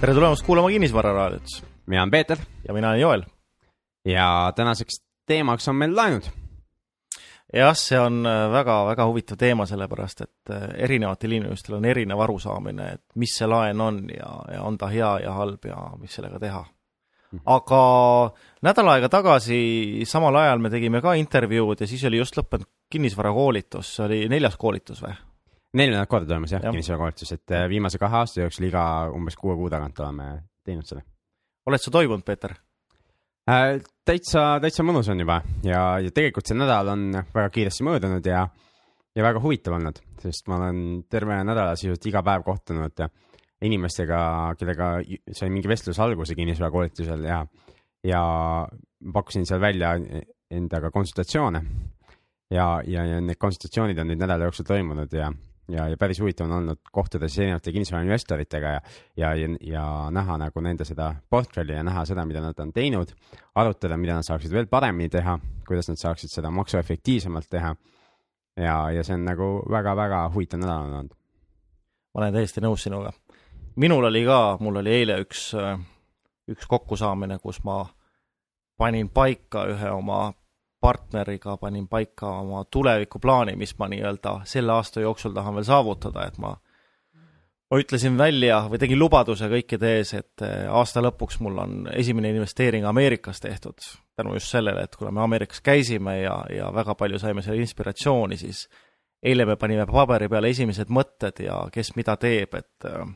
[0.00, 1.42] tere tulemast kuulama Kinnisvararaadiot
[1.86, 3.22] mina olen Peeter ja mina olen Joel.
[4.04, 6.22] ja tänaseks teemaks on meil laenud.
[7.54, 13.02] jah, see on väga-väga huvitav teema, sellepärast et äh, erinevatel inimestel on erinev arusaamine, et
[13.14, 16.64] mis see laen on ja, ja on ta hea ja halb ja mis sellega teha.
[17.32, 17.42] Mhm.
[17.46, 17.82] aga
[18.62, 23.96] nädal aega tagasi, samal ajal me tegime ka intervjuud ja siis oli just lõppenud kinnisvarakoolitus,
[23.96, 25.12] see oli neljas koolitus või?
[25.76, 28.82] Neljandat korda toimus jah ja., kinnisvarakoolitus, et äh, viimase kahe aasta jooksul iga
[29.14, 30.32] umbes kuue kuu tagant oleme
[30.66, 31.04] teinud selle
[31.70, 32.56] oled sa toimunud, Peeter
[33.50, 33.78] äh,?
[34.06, 38.46] täitsa, täitsa mõnus on juba ja, ja tegelikult see nädal on väga kiiresti möödunud ja,
[39.14, 43.04] ja väga huvitav olnud, sest ma olen terve nädala sisuliselt iga päev kohtunud
[43.60, 44.20] inimestega,
[44.58, 44.94] kellega
[45.36, 47.42] sai mingi vestluse alguse kinnisvarakoolitusel ja,
[48.06, 48.22] ja
[49.12, 49.92] pakkusin seal välja
[50.50, 51.62] endaga konsultatsioone.
[52.50, 55.28] ja, ja, ja need konsultatsioonid on nüüd nädala jooksul toimunud ja
[55.72, 58.80] ja, ja päris huvitav on olnud kohtuda siis erinevate kinnisvarainvestoritega ja,
[59.16, 63.12] ja, ja, ja näha nagu nende seda portfelli ja näha seda, mida nad on teinud,
[63.54, 67.74] arutada, mida nad saaksid veel paremini teha, kuidas nad saaksid seda maksu efektiivsemalt teha.
[68.56, 71.14] ja, ja see on nagu väga-väga huvitav nädal on olnud.
[72.14, 73.12] ma olen täiesti nõus sinuga.
[73.76, 75.50] minul oli ka, mul oli eile üks,
[76.50, 77.84] üks kokkusaamine, kus ma
[78.78, 80.32] panin paika ühe oma
[80.80, 86.38] partneriga panin paika oma tulevikuplaani, mis ma nii-öelda selle aasta jooksul tahan veel saavutada, et
[86.38, 86.56] ma
[87.70, 92.32] ma ütlesin välja või tegin lubaduse kõikide ees, et eh, aasta lõpuks mul on esimene
[92.34, 93.78] investeering Ameerikas tehtud.
[94.16, 98.36] tänu just sellele, et kuna me Ameerikas käisime ja, ja väga palju saime seal inspiratsiooni,
[98.36, 98.68] siis
[99.22, 103.06] eile me panime paberi peale esimesed mõtted ja kes mida teeb, et äh,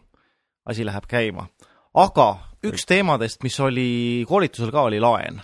[0.66, 1.48] asi läheb käima.
[1.94, 2.28] aga
[2.64, 5.42] üks teemadest, mis oli koolitusel ka, oli laen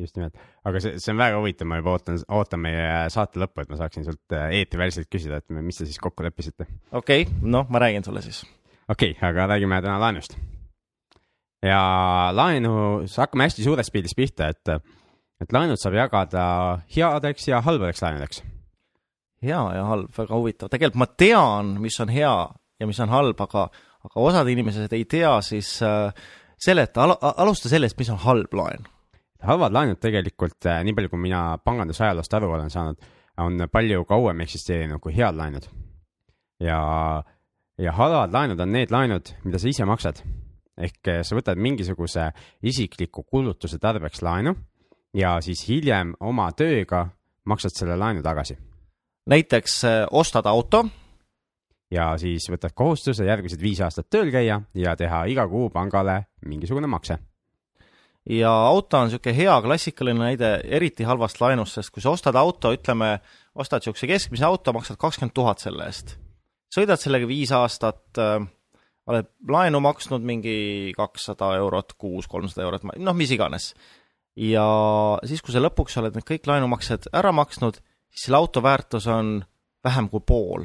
[0.00, 3.62] just nimelt, aga see, see on väga huvitav, ma juba ootan, ootan meie saate lõppu,
[3.62, 6.66] et ma saaksin sult äh, eetriväliselt küsida, et mis te siis kokku leppisite.
[6.90, 8.42] okei okay,, noh, ma räägin sulle siis.
[8.88, 10.36] okei okay,, aga räägime täna laenust.
[11.62, 11.80] ja
[12.34, 12.74] laenu,
[13.06, 14.74] hakkame hästi suurest pildist pihta, et,
[15.42, 16.46] et laenud saab jagada
[16.96, 18.42] headeks ja halbadeks laenudeks.
[19.44, 22.36] hea ja halb, väga huvitav, tegelikult ma tean, mis on hea
[22.80, 23.68] ja mis on halb, aga,
[24.08, 26.10] aga osad inimesed ei tea, siis äh,
[26.58, 28.90] seleta al, alusta sellest, mis on halb laen
[29.44, 33.00] halvad laenud tegelikult, äh, nii palju kui mina pangandusajaloost aru olen saanud,
[33.44, 35.68] on palju kauem eksisteerinud kui head laenud.
[36.60, 36.78] ja,
[37.78, 40.22] ja halvad laenud on need laenud, mida sa ise maksad.
[40.78, 42.30] ehk äh, sa võtad mingisuguse
[42.62, 44.54] isikliku kulutuse tarbeks laenu
[45.14, 47.06] ja siis hiljem oma tööga
[47.44, 48.58] maksad selle laenu tagasi.
[49.26, 50.86] näiteks äh, ostad auto.
[51.90, 56.86] ja siis võtad kohustuse järgmised viis aastat tööl käia ja teha iga kuu pangale mingisugune
[56.86, 57.18] makse
[58.30, 62.72] ja auto on niisugune hea klassikaline näide eriti halvast laenust, sest kui sa ostad auto,
[62.74, 63.18] ütleme,
[63.54, 66.16] ostad niisuguse keskmise auto, maksad kakskümmend tuhat selle eest.
[66.74, 68.46] sõidad sellega viis aastat äh,,
[69.06, 73.74] oled laenu maksnud mingi kakssada eurot kuus, kolmsada eurot, noh, mis iganes.
[74.36, 74.64] ja
[75.24, 79.36] siis, kui sa lõpuks oled need kõik laenumaksed ära maksnud, siis selle auto väärtus on
[79.84, 80.64] vähem kui pool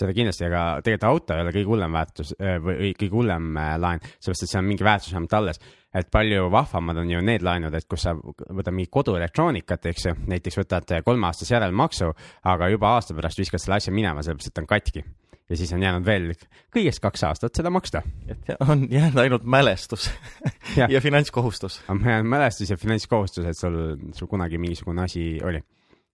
[0.00, 3.74] seda kindlasti, aga tegelikult auto ei ole kõige hullem väärtus äh, või kõige hullem äh,
[3.80, 5.62] laen, sellepärast et seal on mingi väärtus vähemalt alles.
[5.94, 10.12] et palju vahvamad on ju need laenud, et kus sa võtad mingi koduelektroonikat, eks ju,
[10.30, 12.12] näiteks võtad kolmeaastase järelmaksu,
[12.46, 15.02] aga juba aasta pärast viskad selle asja minema, sellepärast et ta on katki
[15.50, 16.30] ja siis on jäänud veel
[16.74, 18.02] kõigest kaks aastat seda maksta.
[18.30, 20.10] et on jäänud ainult mälestus
[20.78, 21.82] ja, ja finantskohustus.
[21.88, 25.62] on jäänud mälestus ja finantskohustus, et sul, sul kunagi mingisugune asi oli.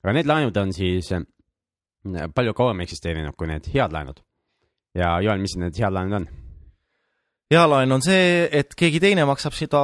[0.04, 1.12] aga need laenud on siis
[2.34, 4.20] palju kauem eksisteerinud kui need head laenud.
[4.96, 6.28] ja Joel, mis need head laenud on?
[7.52, 9.80] hea laen on see, et keegi teine maksab seda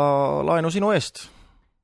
[0.46, 1.28] laenu sinu eest.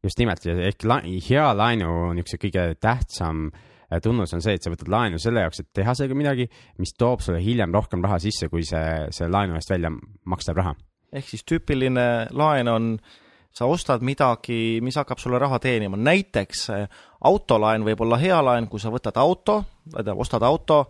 [0.04, 4.72] just nimelt, ehk la hea laenu niisuguse kõige tähtsam äh, tunnus on see, et sa
[4.74, 6.48] võtad laenu selle jaoks, et teha sellega midagi,
[6.82, 9.92] mis toob sulle hiljem rohkem raha sisse, kui see, see laenu eest välja
[10.26, 10.74] makstav raha.
[11.12, 13.16] ehk siis tüüpiline laen on äh,
[13.54, 16.86] sa ostad midagi, mis hakkab sulle raha teenima, näiteks eh,
[17.28, 20.84] autolaen võib olla hea laen, kui sa võtad auto, tähendab, ostad auto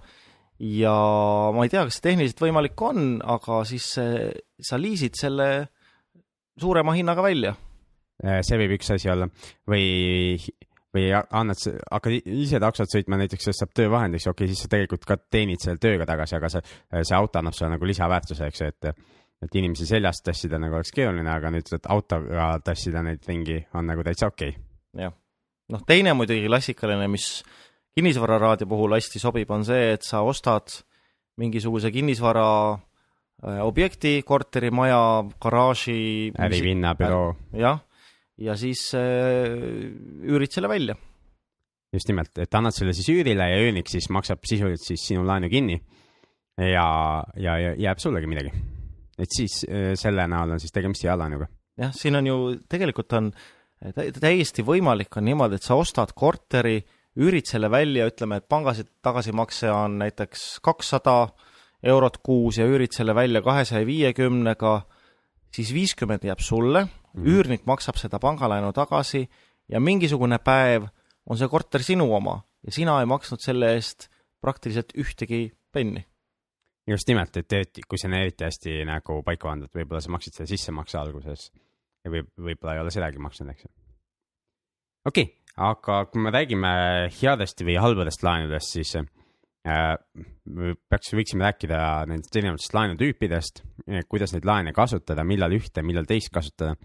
[0.59, 0.94] ja
[1.55, 5.49] ma ei tea, kas see tehniliselt võimalik on, aga siis sa liisid selle
[6.59, 7.55] suurema hinnaga välja.
[8.25, 9.29] Eh, see võib üks asi olla
[9.71, 10.35] või,
[10.94, 15.06] või annad, hakkad ise taksot sõitma näiteks, sest saab töövahendiks, okei okay,, siis sa tegelikult
[15.06, 16.65] ka teenid selle tööga tagasi, aga see,
[16.99, 18.91] see auto annab sulle nagu lisaväärtuse, eks ju, et
[19.44, 24.05] et inimesi seljast tassida nagu oleks keeruline, aga nüüd autoga tassida neid ringi on nagu
[24.06, 25.05] täitsa okei okay..
[25.05, 25.14] jah,
[25.73, 27.29] noh, teine muidugi klassikaline, mis
[27.99, 30.81] kinnisvararaadio puhul hästi sobib, on see, et sa ostad
[31.38, 35.00] mingisuguse kinnisvara äh, objekti, korteri, maja,
[35.43, 36.32] garaaži.
[36.35, 37.37] äripinna, büroo.
[37.58, 37.79] jah,
[38.43, 39.55] ja siis äh,
[40.26, 40.99] üürid selle välja.
[41.94, 45.49] just nimelt, et annad selle siis üürile ja üürnik siis maksab sisuliselt siis sinu laenu
[45.49, 45.79] kinni
[46.58, 46.88] ja,
[47.38, 48.52] ja, ja jääb sullegi midagi
[49.19, 51.49] et siis äh, selle näol on siis tegemist hea laenuga.
[51.79, 52.38] jah, siin on ju,
[52.69, 53.32] tegelikult on
[54.20, 56.81] täiesti võimalik on niimoodi, et sa ostad korteri,
[57.19, 61.29] üürid selle välja, ütleme, et pangasid tagasimakse on näiteks kakssada
[61.82, 64.81] eurot kuus ja üürid selle välja kahesaja viiekümnega,
[65.55, 67.29] siis viiskümmend jääb sulle mm, -hmm.
[67.31, 69.29] üürnik maksab seda pangalaenu tagasi
[69.69, 70.88] ja mingisugune päev
[71.26, 74.09] on see korter sinu oma ja sina ei maksnud selle eest
[74.41, 76.06] praktiliselt ühtegi penni.
[76.88, 80.37] Just nimelt, et, et kui see on eriti hästi nagu paika pandud, võib-olla sa maksid
[80.37, 81.49] selle sissemakse alguses
[82.05, 83.73] ja võib, võib-olla ei ole sedagi maksnud, eks ju.
[85.11, 86.73] okei okay,, aga kui me räägime
[87.19, 89.94] headest või halbadest laenudest, siis äh,
[90.88, 93.62] peaks, võiksime rääkida nendest erinevatest laenutüüpidest,
[94.08, 96.76] kuidas neid laene kasutada, millal ühte, millal teist kasutada.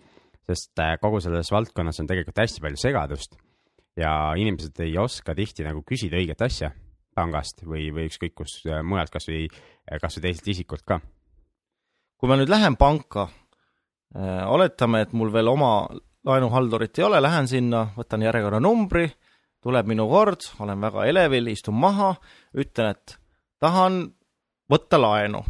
[0.44, 3.38] sest äh, kogu selles valdkonnas on tegelikult hästi palju segadust
[3.96, 6.74] ja inimesed ei oska tihti nagu küsida õiget asja
[7.16, 9.48] pangast või, või ükskõik kus äh, mujalt, kasvõi,
[10.02, 11.00] kasvõi teiselt isikult ka.
[12.18, 13.30] kui ma nüüd lähen panka
[14.14, 15.88] Äh, oletame, et mul veel oma
[16.28, 19.08] laenuhaldurit ei ole, lähen sinna, võtan järjekorranumbri,
[19.64, 22.12] tuleb minu kord, olen väga elevil, istun maha,
[22.54, 23.16] ütlen, et
[23.64, 24.04] tahan
[24.70, 25.42] võtta laenu.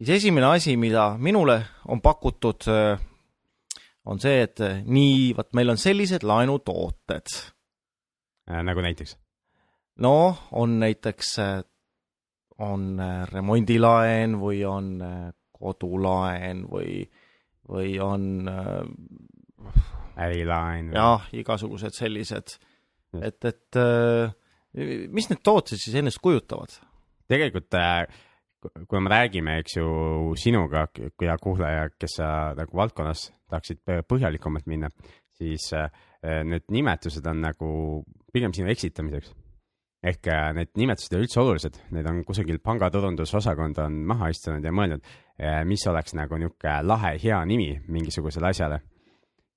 [0.00, 2.98] siis esimene asi, mida minule on pakutud, äh,
[4.04, 7.38] on see, et äh, nii, vot meil on sellised laenutooted.
[8.50, 9.14] nagu näiteks?
[10.04, 11.36] Noh, on näiteks,
[12.62, 12.98] on
[13.32, 14.90] remondilaen või on
[15.56, 17.22] kodulaen või äh,
[17.70, 19.80] või on äh,
[20.26, 20.92] ärilaen.
[20.94, 22.56] jah, igasugused sellised,
[23.20, 24.32] et, et äh,
[25.12, 26.78] mis need tooted siis ennast kujutavad?
[27.26, 28.04] tegelikult äh,
[28.88, 29.88] kui me räägime, eks ju,
[30.38, 30.86] sinuga
[31.22, 32.28] ja kuulaja, kes sa
[32.58, 34.90] nagu valdkonnas tahaksid põhjalikumalt minna,
[35.36, 35.68] siis
[36.24, 37.68] need nimetused on nagu
[38.34, 39.30] pigem sinu eksitamiseks.
[40.06, 44.70] Ehk need nimetused ei ole üldse olulised, need on kusagil pangaturundusosakond on maha istunud ja
[44.74, 45.02] mõelnud,
[45.36, 48.80] Eh, mis oleks nagu niisugune lahe, hea nimi mingisugusele asjale.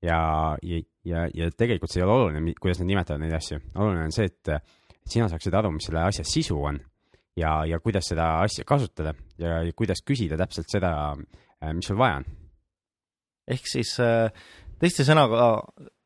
[0.03, 0.17] ja,
[0.63, 4.13] ja, ja, ja tegelikult see ei ole oluline, kuidas nad nimetavad neid asju, oluline on
[4.15, 4.51] see, et
[5.07, 6.79] sina saaksid aru, mis selle asja sisu on
[7.39, 10.91] ja, ja kuidas seda asja kasutada ja, ja kuidas küsida täpselt seda,
[11.75, 12.27] mis sul vaja on.
[13.55, 13.95] ehk siis
[14.79, 15.49] teiste sõnaga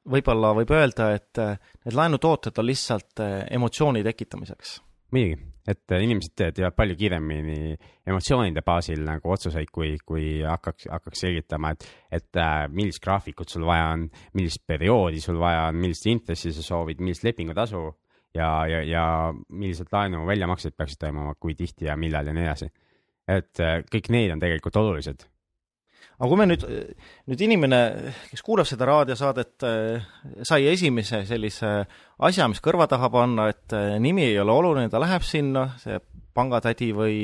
[0.10, 4.82] võib-olla võib öelda, et need laenutooted on lihtsalt emotsiooni tekitamiseks.
[5.12, 7.76] muidugi et äh, inimesed teevad palju kiiremini
[8.08, 11.88] emotsioonide baasil nagu otsuseid, kui, kui hakkaks, hakkaks selgitama, et,
[12.20, 14.08] et äh, millist graafikut sul vaja on,
[14.38, 17.84] millist perioodi sul vaja on, millist intressi sa soovid, millist lepingutasu
[18.36, 19.06] ja, ja, ja
[19.50, 22.72] millised laenu väljamaksed peaksid toimuma, kui tihti ja millal ja nii edasi.
[23.28, 25.30] et äh, kõik need on tegelikult olulised
[26.20, 26.66] aga kui me nüüd,
[27.32, 27.80] nüüd inimene,
[28.32, 29.66] kes kuulab seda raadiosaadet,
[30.46, 31.74] sai esimese sellise
[32.24, 35.98] asja, mis kõrva taha panna, et nimi ei ole oluline, ta läheb sinna, see
[36.34, 37.18] pangatädi või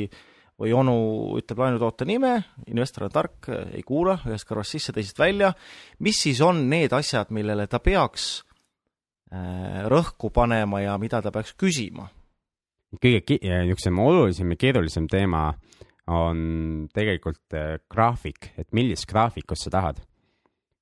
[0.60, 0.96] või onu
[1.40, 2.34] ütleb laenutoote nime,
[2.68, 5.54] investor on tark, ei kuula, ühest kõrvast sisse, teisest välja,
[6.04, 8.30] mis siis on need asjad, millele ta peaks
[9.32, 12.10] äh, rõhku panema ja mida ta peaks küsima?
[12.90, 15.52] kõige niisugusem olulisem ja keerulisem teema
[16.10, 20.02] on tegelikult äh, graafik, et millist graafikut sa tahad.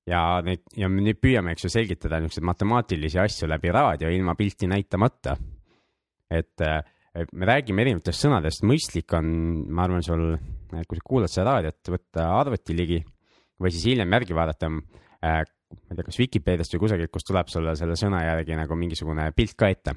[0.07, 4.37] ja neid, ja me nüüd püüame, eks ju, selgitada niisuguseid matemaatilisi asju läbi raadio ilma
[4.39, 5.35] pilti näitamata.
[6.31, 6.79] et äh,
[7.33, 9.27] me räägime erinevatest sõnadest, mõistlik on,
[9.73, 10.35] ma arvan, sul,
[10.69, 12.99] kui sa kuulad seda raadiot, võtta arvuti ligi
[13.57, 17.49] või siis hiljem järgi vaadata äh,, ma ei tea, kas Vikipeediast või kusagilt, kus tuleb
[17.51, 19.95] sulle selle sõna järgi nagu mingisugune pilt ka ette.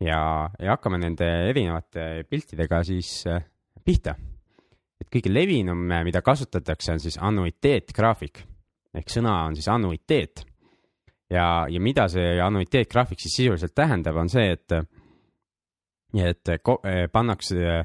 [0.00, 0.20] ja,
[0.58, 3.44] ja hakkame nende erinevate piltidega siis äh,
[3.84, 4.14] pihta.
[5.00, 8.44] et kõige levinum, mida kasutatakse, on siis annuiteetgraafik
[8.94, 10.44] ehk sõna on siis annuiteet.
[11.30, 14.72] ja, ja mida see annuiteetgraafik siis sisuliselt tähendab, on see, et,
[16.14, 16.52] et
[17.12, 17.80] pannakse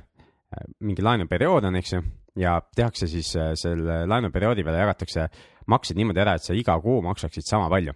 [0.80, 2.04] mingi laenuperiood on, eks ju,
[2.40, 5.26] ja tehakse siis selle laenuperioodi peale jagatakse
[5.70, 7.96] maksed niimoodi ära, et sa iga kuu maksaksid sama palju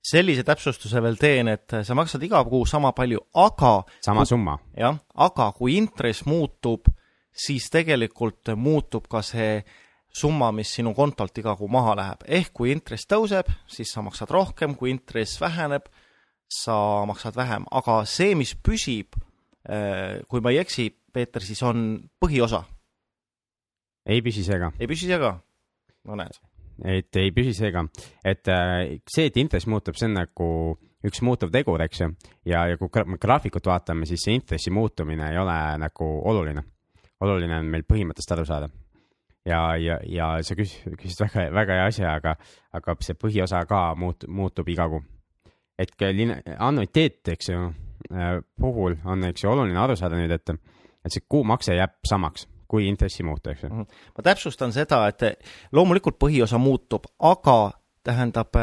[0.00, 4.54] sellise täpsustuse veel teen, et sa maksad iga kuu sama palju, aga sama summa.
[4.72, 6.88] jah, aga kui intress muutub
[7.36, 9.60] siis tegelikult muutub ka see
[10.16, 12.24] summa, mis sinu kontolt iga kuu maha läheb.
[12.38, 15.90] ehk kui intress tõuseb, siis sa maksad rohkem, kui intress väheneb,
[16.48, 19.18] sa maksad vähem, aga see, mis püsib,
[19.68, 22.64] äh, kui ma ei eksi, Peeter, siis on põhiosa.
[24.06, 24.72] ei püsi see ka.
[24.80, 25.36] ei püsi see ka?
[26.08, 26.40] no näed.
[26.84, 27.84] et ei püsi see ka,
[28.24, 30.48] et äh, see, et intress muutub, see on nagu
[31.06, 32.08] üks muutuv tegur, eks ju,
[32.48, 32.88] ja, ja kui
[33.20, 36.64] graafikut vaatame, siis see intressi muutumine ei ole nagu oluline
[37.20, 38.68] oluline on meil põhimõttest aru saada.
[39.46, 42.36] ja, ja, ja sa küsis, küsisid väga, väga hea asja, aga,
[42.72, 45.02] aga see põhiosa ka muut-, muutub iga kuu.
[45.78, 45.92] et
[46.58, 47.70] annuiteet, eks ju,
[48.12, 50.50] äh, puhul on, eks ju, oluline aru saada nüüd, et,
[51.04, 53.86] et see kuumakse jääb samaks, kui intress ei muutu, eks ju.
[54.16, 55.42] ma täpsustan seda, et
[55.72, 57.72] loomulikult põhiosa muutub, aga
[58.06, 58.54] tähendab,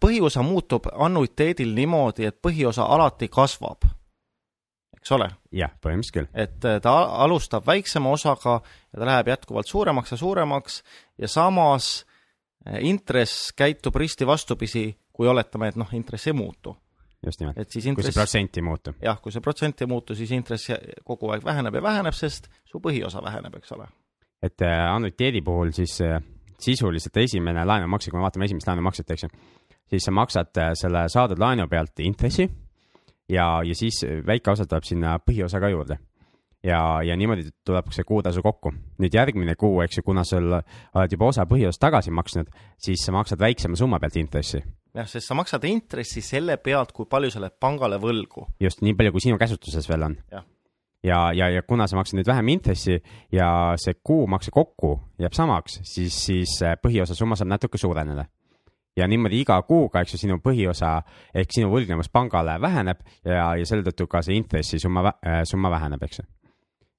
[0.00, 3.86] põhiosa muutub annuiteedil niimoodi, et põhiosa alati kasvab.
[4.98, 6.28] Eks ole, jah, põhimõtteliselt küll.
[6.34, 10.82] et äh, ta alustab väiksema osaga ja ta läheb jätkuvalt suuremaks ja suuremaks
[11.18, 11.90] ja samas
[12.66, 16.76] äh, intress käitub risti vastupidi, kui oletame, et noh, intress ei muutu.
[17.26, 17.58] just nimelt.
[17.58, 18.94] et siis kui see intress, protsent ei muutu.
[19.02, 20.72] jah, kui see protsent ei muutu, siis intress
[21.04, 23.88] kogu aeg väheneb ja väheneb, sest su põhiosa väheneb, eks ole.
[24.42, 26.00] et äh, annuiteedi puhul siis
[26.58, 29.34] sisuliselt esimene laenumakse, kui me vaatame esimest laenumakset, eks ju,
[29.94, 32.48] siis sa maksad selle saadud laenu pealt intressi
[33.28, 35.98] ja, ja siis väike osa tuleb sinna põhiosa ka juurde.
[36.64, 38.72] ja, ja niimoodi tuleb see kuutasu kokku.
[38.98, 43.12] nüüd järgmine kuu, eks ju, kuna sul oled juba osa põhiosa tagasi maksnud, siis sa
[43.12, 44.62] maksad väiksema summa pealt intressi.
[44.94, 48.46] jah, sest sa maksad intressi selle pealt, kui palju sa oled pangale võlgu.
[48.60, 50.44] just nii palju, kui sinu käsutuses veel on Jah..
[51.04, 52.98] ja, ja, ja kuna sa maksad nüüd vähem intressi
[53.32, 58.26] ja see kuumakse kokku jääb samaks, siis, siis äh, põhiosa summa saab natuke suureneda.
[58.98, 60.98] Ja niimoodi iga kuuga, eks ju, sinu põhiosa
[61.34, 65.12] ehk sinu võlgnevus pangale väheneb ja, ja selle tõttu ka see intressisumma,
[65.48, 66.26] summa väheneb, eks ju.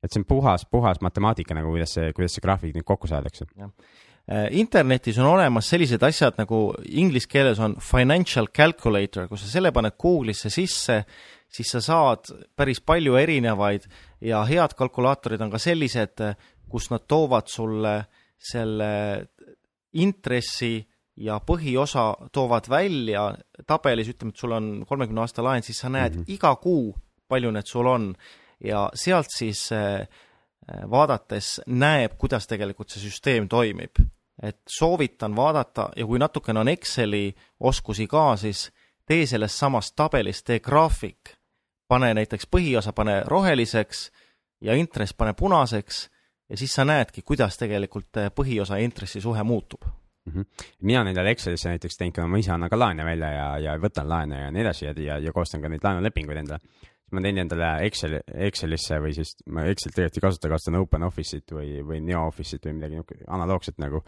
[0.03, 3.49] et see on puhas, puhas matemaatika nagu, kuidas see, kuidas see graafik nüüd kokku saadakse.
[4.29, 9.71] Äh, internetis on olemas sellised asjad nagu inglise keeles on financial calculator, kui sa selle
[9.73, 10.99] paned Google'isse sisse,
[11.49, 13.87] siis sa saad päris palju erinevaid
[14.21, 16.21] ja head kalkulaatorid on ka sellised,
[16.69, 17.95] kus nad toovad sulle
[18.37, 18.91] selle
[19.97, 20.75] intressi
[21.19, 23.33] ja põhiosa toovad välja
[23.67, 26.33] tabelis, ütleme, et sul on kolmekümne aasta laen, siis sa näed mm -hmm.
[26.33, 26.95] iga kuu,
[27.27, 28.13] palju need sul on
[28.63, 30.07] ja sealt siis äh,
[30.89, 33.95] vaadates näeb, kuidas tegelikult see süsteem toimib.
[34.43, 38.71] et soovitan vaadata ja kui natukene on Exceli oskusi ka, siis
[39.05, 41.33] tee sellest samast tabelist, tee graafik,
[41.87, 44.11] pane näiteks põhiosa, pane roheliseks
[44.61, 46.09] ja intress pane punaseks
[46.49, 49.21] ja siis sa näedki, kuidas tegelikult äh, põhiosa ja intressi
[50.25, 50.65] suhe muutub.
[50.81, 53.75] mina olen endale Excelisse näiteks teinud, kuna ma ise annan ka laene välja ja, ja
[53.77, 56.59] võtan laene ja nii edasi ja, ja, ja koostan ka neid laenulepinguid endale.
[57.11, 61.51] ma teen endale Exceli, Excelisse või siis ma Excelit tegelikult ei kasuta, kasutan Open Office'it
[61.51, 64.03] või, või Neo Office'it või midagi niisugust analoogset nagu.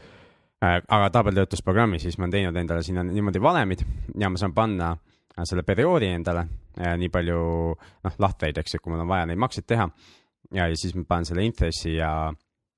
[0.62, 3.80] aga tabelitöötlusprogrammi, siis ma olen teinud endale sinna niimoodi valemid
[4.20, 4.96] ja ma saan panna
[5.44, 6.44] selle perioodi endale,
[6.98, 7.39] nii palju
[7.74, 9.88] noh, lahtreid, eks ju, kui mul on vaja neid makseid teha.
[10.53, 12.32] ja, ja siis ma panen selle intressi ja,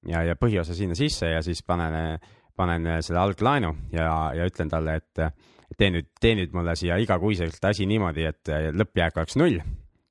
[0.07, 2.19] ja, ja põhiosa sinna sisse ja siis panen,
[2.55, 7.65] panen selle alglaenu ja, ja ütlen talle, et tee nüüd, tee nüüd mulle siia igakuiselt
[7.65, 9.61] asi niimoodi, et lõppjääk oleks null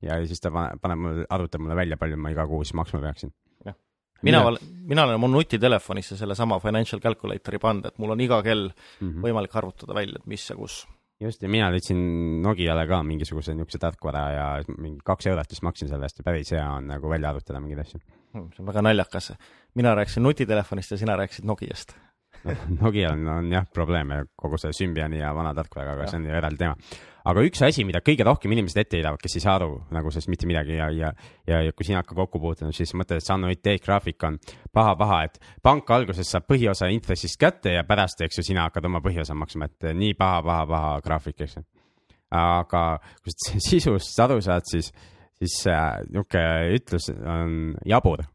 [0.03, 3.33] ja siis ta paneb, mulle, arvutab mulle välja, palju ma iga kuu siis maksma peaksin.
[4.23, 4.43] mina,
[4.87, 9.23] mina olen oma nutitelefonisse sellesama financial calculator'i pannud, et mul on iga kell mm -hmm.
[9.27, 10.87] võimalik arvutada välja, et mis ja kus.
[11.21, 14.47] just ja mina leidsin Nokiale ka mingisuguse niisuguse tarkvara ja
[14.79, 17.81] mingi kaks eurot vist maksin selle eest ja päris hea on nagu välja arvutada mingeid
[17.81, 18.01] asju.
[18.33, 19.33] see on väga naljakas.
[19.75, 21.95] mina rääkisin nutitelefonist ja sina rääkisid Nokiast.
[22.83, 26.37] Nokial on, on jah probleeme kogu selle Symbiani ja vana tarkvaraga, aga see on ju
[26.37, 27.01] eraldi teema.
[27.31, 30.31] aga üks asi, mida kõige rohkem inimesed ette heidavad, kes ei saa aru nagu sellest
[30.33, 31.13] mitte midagi ja, ja,
[31.47, 34.41] ja, ja kui sina hakkad kokku puutuma, siis mõtled, et see annuiteetgraafik on
[34.75, 39.03] paha-paha, et pank alguses saab põhiosa intressist kätte ja pärast, eks ju, sina hakkad oma
[39.05, 41.65] põhiosa maksma, et nii paha-paha-paha graafik, eks ju.
[42.43, 42.85] aga
[43.23, 44.91] kui sa sisust aru saad, siis,
[45.39, 47.57] siis äh, niisugune ütlus on
[47.87, 48.27] jabur.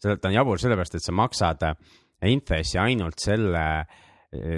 [0.00, 1.78] see on jabur sellepärast, et sa maksad äh,
[2.28, 3.64] intressi ainult selle,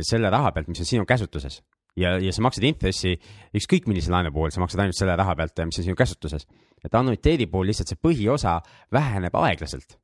[0.03, 1.61] selle raha pealt, mis on sinu käsutuses
[1.97, 3.15] ja, ja sa maksad intressi
[3.57, 6.47] ükskõik millise laenu puhul, sa maksad ainult selle raha pealt, mis on sinu käsutuses.
[6.83, 8.61] et annuiteedi puhul lihtsalt see põhiosa
[8.93, 9.99] väheneb aeglaselt.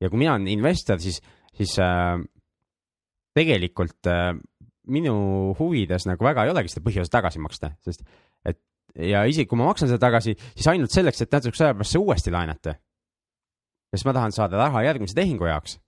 [0.00, 1.20] ja kui mina olen investor, siis,
[1.54, 2.18] siis äh,
[3.34, 4.34] tegelikult äh,
[4.88, 8.06] minu huvides nagu väga ei olegi seda põhiosa tagasi maksta, sest
[8.44, 8.62] et
[8.94, 12.00] ja isegi kui ma maksan seda tagasi, siis ainult selleks, et natukese aja pärast see
[12.00, 12.78] uuesti laenata.
[13.94, 15.78] sest ma tahan saada raha järgmise tehingu jaoks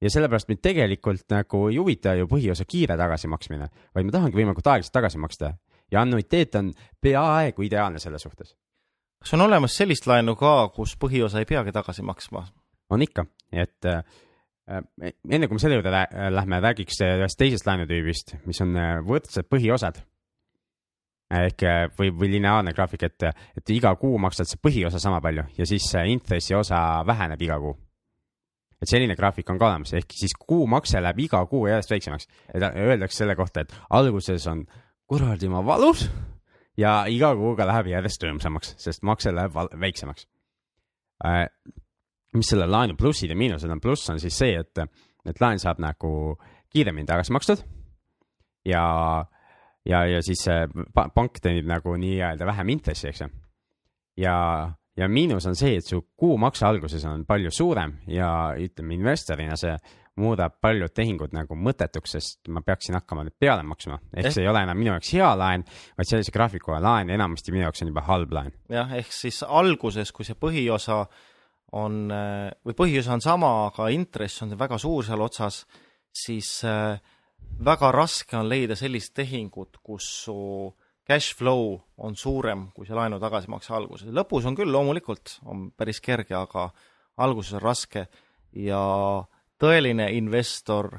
[0.00, 4.68] ja sellepärast mind tegelikult nagu ei huvita ju põhiosa kiire tagasimaksmine, vaid ma tahangi võimalikult
[4.72, 5.54] aeglaselt tagasi maksta
[5.92, 8.56] ja annuiteet on peaaegu ideaalne selle suhtes.
[9.18, 12.46] kas on olemas sellist laenu ka, kus põhiosa ei peagi tagasi maksma?
[12.90, 14.02] on ikka, et äh,
[15.30, 19.48] enne kui me selle juurde lä lähme, räägiks ühest teisest laenutüübist, mis on äh, võrdsed
[19.48, 20.02] põhiosad.
[21.30, 25.48] ehk äh, või, või lineaarne graafik, et, et iga kuu maksad sa põhiosa sama palju
[25.58, 27.78] ja siis intressi osa väheneb iga kuu
[28.82, 32.28] et selline graafik on ka olemas, ehk siis kuumakse läheb iga kuu järjest väiksemaks.
[32.54, 34.64] Öeldakse selle kohta, et alguses on
[35.08, 36.06] kuradi ma valus
[36.80, 40.26] ja iga kuuga läheb järjest rõõmsamaks, sest makse läheb väiksemaks
[41.24, 41.46] äh,.
[42.34, 44.80] mis selle laenu plussid ja miinused on, pluss on siis see, et,
[45.24, 46.34] et laen saab nagu
[46.74, 47.62] kiiremini tagasi makstud
[48.66, 48.84] ja,
[49.86, 50.42] ja, ja siis
[51.14, 53.30] pank teenib nagu nii-öelda vähem intressi, eks ju.
[54.24, 54.36] ja,
[54.96, 58.28] ja miinus on see, et su kuumakse alguses on palju suurem ja
[58.60, 59.74] ütleme investorina see
[60.20, 63.98] muudab paljud tehingud nagu mõttetuks, sest ma peaksin hakkama nüüd peale maksma.
[64.14, 65.64] ehk see ei ole enam minu jaoks hea laen,
[65.98, 68.52] vaid sellise graafikuga laen ja enamasti minu jaoks on juba halb laen.
[68.70, 71.00] jah, ehk siis alguses, kui see põhiosa
[71.74, 72.06] on,
[72.62, 75.64] või põhiosa on sama, aga intress on väga suur seal otsas,
[76.14, 77.00] siis äh,
[77.66, 80.38] väga raske on leida sellist tehingut, kus su
[81.06, 84.08] cash flow on suurem kui see laenu tagasimakse alguses.
[84.08, 86.70] lõpus on küll loomulikult, on päris kerge, aga
[87.16, 88.06] alguses on raske
[88.52, 88.80] ja
[89.60, 90.90] tõeline investor,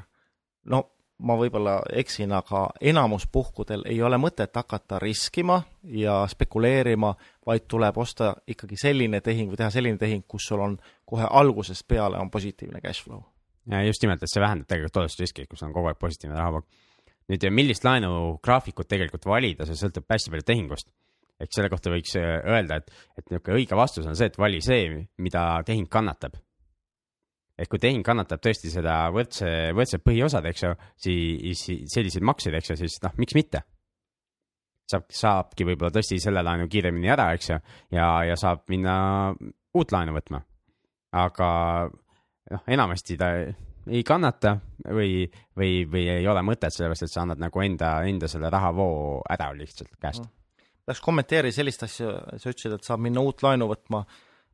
[0.64, 0.82] no
[1.18, 5.60] ma võib-olla eksin, aga enamus puhkudel ei ole mõtet hakata riskima
[5.96, 7.14] ja spekuleerima,
[7.46, 10.76] vaid tuleb osta ikkagi selline tehing või teha selline tehing, kus sul on
[11.08, 13.22] kohe algusest peale on positiivne cash flow.
[13.70, 16.66] ja just nimelt, et see vähendab tegelikult toodusriski, kus on kogu aeg positiivne rahavoog.
[17.32, 20.90] Nüüd millist laenugraafikut tegelikult valida, see sõltub hästi palju tehingust.
[21.36, 25.02] ehk selle kohta võiks öelda, et, et niisugune õige vastus on see, et vali see,
[25.20, 26.38] mida tehing kannatab
[27.56, 30.72] et kui tehing kannatab tõesti seda võrdse, võrdsed põhiosad, eks ju,
[31.06, 33.62] siis selliseid makseid, eks ju, siis noh, miks mitte.
[34.86, 37.56] saab, saabki võib-olla tõesti selle laenu kiiremini ära, eks ju,
[37.96, 38.96] ja, ja saab minna
[39.74, 40.42] uut laenu võtma.
[41.16, 41.48] aga
[42.52, 43.32] noh, enamasti ta
[43.86, 45.26] ei kannata või,
[45.56, 49.52] või, või ei ole mõtet, sellepärast et sa annad nagu enda, enda selle rahavoo ära
[49.54, 50.32] lihtsalt käest mm..
[50.86, 54.04] tahaks kommenteerida sellist asja, sa ütlesid, et saab minna uut laenu võtma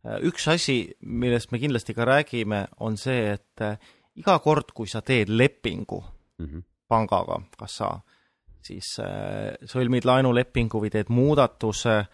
[0.02, 3.78] Äh, üks asi, millest me kindlasti ka räägime, on see, et äh,
[4.18, 6.62] iga kord, kui sa teed lepingu mm -hmm.
[6.88, 7.90] pangaga, kas sa
[8.62, 12.04] siis äh, sõlmid laenulepingu või teed muudatuse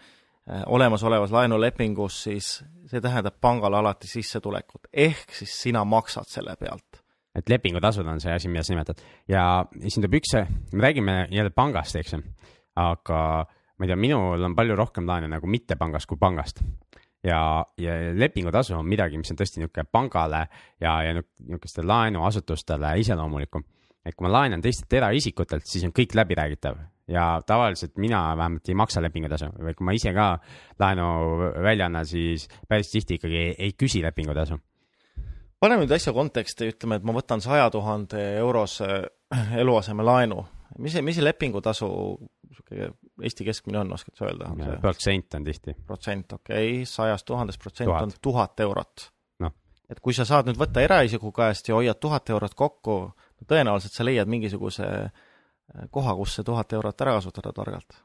[0.65, 6.88] olemasolevas laenulepingus, siis see tähendab pangale alati sissetulekut, ehk siis sina maksad selle pealt.
[7.35, 9.01] Et lepingutasud on see asi, mida sa nimetad.
[9.29, 9.43] Ja
[9.85, 10.35] siin tuleb üks,
[10.73, 12.21] me räägime jälle pangast, eks ju,
[12.79, 13.21] aga
[13.79, 16.63] ma ei tea, minul on palju rohkem laene nagu mittepangast kui pangast.
[17.23, 20.45] Ja, ja lepingutasu on midagi, mis on tõesti niisugune pangale
[20.79, 23.65] ja, ja niisugustele laenuasutustele iseloomulikum.
[24.07, 26.77] et kui ma laenan teistelt eraisikutelt, siis on kõik läbiräägitav.
[27.09, 29.49] Ja tavaliselt mina vähemalt ei maksa lepingutasu.
[29.59, 30.29] Või kui ma ise ka
[30.79, 31.09] laenu
[31.61, 34.59] välja annan, siis päris tihti ikkagi ei, ei küsi lepingutasu.
[35.59, 38.87] Paneme nüüd asja konteksti, ütleme, et ma võtan saja tuhande eurose
[39.63, 40.43] eluasemelaenu
[40.77, 41.87] mis see, mis see lepingutasu
[42.49, 42.89] niisugune
[43.25, 44.51] Eesti keskmine on, oskad sa öelda?
[44.81, 45.75] protsent on tihti.
[45.87, 49.09] protsent, okei okay., sajast tuhandest protsent on tuhat eurot
[49.43, 49.51] no..
[49.89, 52.99] et kui sa saad nüüd võtta eraisiku käest ja hoiad tuhat eurot kokku,
[53.47, 58.01] tõenäoliselt sa leiad mingisuguse äh, koha, kus see tuhat eurot ära kasutada targalt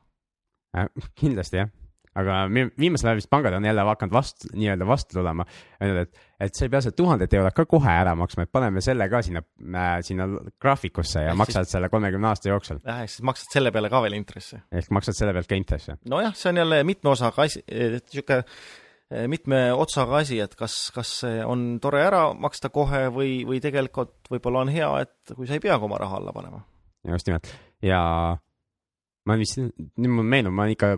[0.76, 0.88] äh,.
[1.20, 1.72] kindlasti jah
[2.18, 2.44] aga
[2.78, 5.46] viimasel ajal vist pangad on jälle hakanud vastu, nii-öelda vastu tulema.
[5.80, 9.08] et, et sa ei pea seda tuhandet eurot ka kohe ära maksma, et paneme selle
[9.10, 10.28] ka sinna äh,, sinna
[10.62, 12.80] graafikusse ja ehk maksad siis, selle kolmekümne aasta jooksul.
[12.84, 14.60] jah, ehk siis maksad selle peale ka veel intressi.
[14.72, 15.98] ehk maksad selle pealt ka intressi.
[16.10, 21.42] nojah, see on jälle mitme osaga asi, äh, mitme otsaga asi, et kas, kas see
[21.44, 25.62] on tore ära maksta kohe või, või tegelikult võib-olla on hea, et kui sa ei
[25.62, 26.62] peagi oma raha alla panema.
[27.10, 27.50] just nimelt
[27.84, 28.00] ja
[29.28, 30.90] ma vist, nüüd mul meenub, ma ikka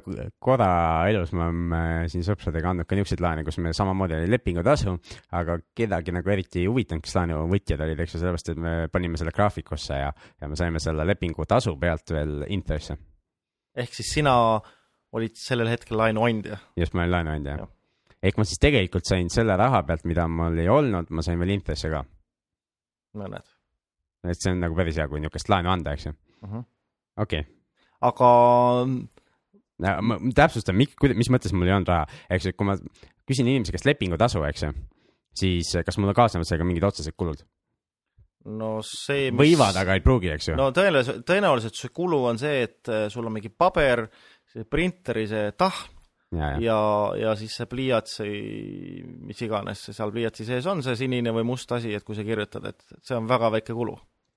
[0.43, 0.69] korra
[1.11, 4.97] elus ma olen siin sõpradega andnud ka niisuguseid laene, kus me samamoodi oli lepingutasu,
[5.39, 9.21] aga kedagi nagu eriti ei huvitanud, kes laenuvõtjad olid, eks ju, sellepärast et me panime
[9.21, 10.11] selle graafikusse ja,
[10.43, 12.99] ja me saime selle lepingutasu pealt veel intresse.
[13.77, 14.35] ehk siis sina
[15.15, 16.59] olid sellel hetkel laenuandja?
[16.83, 17.75] just, ma olin laenuandja, jah.
[18.27, 21.55] ehk ma siis tegelikult sain selle raha pealt, mida mul ei olnud, ma sain veel
[21.55, 22.03] intresse ka.
[23.23, 23.59] no näed.
[24.27, 26.19] et see on nagu päris hea, kui niisugust laenu anda, eks ju.
[26.43, 26.73] Mhm.
[27.23, 27.56] okei okay
[28.05, 28.31] aga
[29.81, 32.77] ma täpsustan, mis mõttes mul ei olnud raha, eks ju, kui ma
[33.29, 34.73] küsin inimese käest lepingutasu, eks ju,
[35.37, 37.45] siis kas mulle kaasnevad sellega mingid otsesed kulud?
[38.47, 39.41] no see mis...
[39.41, 40.57] võivad, aga ei pruugi, eks ju.
[40.59, 44.07] no tõenäoliselt, tõenäoliselt see kulu on see, et äh, sul on mingi paber,
[44.53, 45.89] see printeri see tahm
[46.37, 46.77] ja, ja, ja,
[47.25, 51.75] ja siis see pliiats, mis iganes see seal pliiatsi sees on, see sinine või must
[51.75, 53.97] asi, et kui sa kirjutad, et see on väga väike kulu.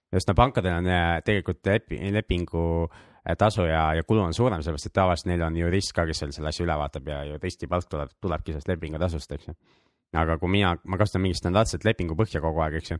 [0.10, 4.34] just, no pankadel on äh, tegelikult lepi, lepingu äh, Eh, tasu ja, ja kulu on
[4.34, 7.20] suurem, sellepärast et tavaliselt neil on jurist ka, kes seal selle asja üle vaatab ja
[7.28, 9.56] juristi palk tuleb, tulebki sellest lepingutasust, eks ju.
[10.18, 13.00] aga kui mina, ma kasutan mingit standardset lepingu põhja kogu aeg, eks ju,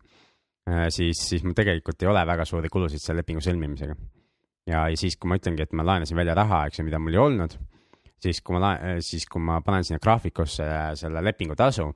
[0.70, 3.96] eh, siis, siis mul tegelikult ei ole väga suuri kulusid selle lepingu sõlmimisega.
[4.70, 7.18] ja, ja siis, kui ma ütlengi, et ma laenasin välja raha, eks ju, mida mul
[7.18, 7.58] ei olnud,
[8.20, 10.68] siis kui ma eh, siis kui ma panen sinna graafikusse
[11.00, 11.88] selle lepingutasu,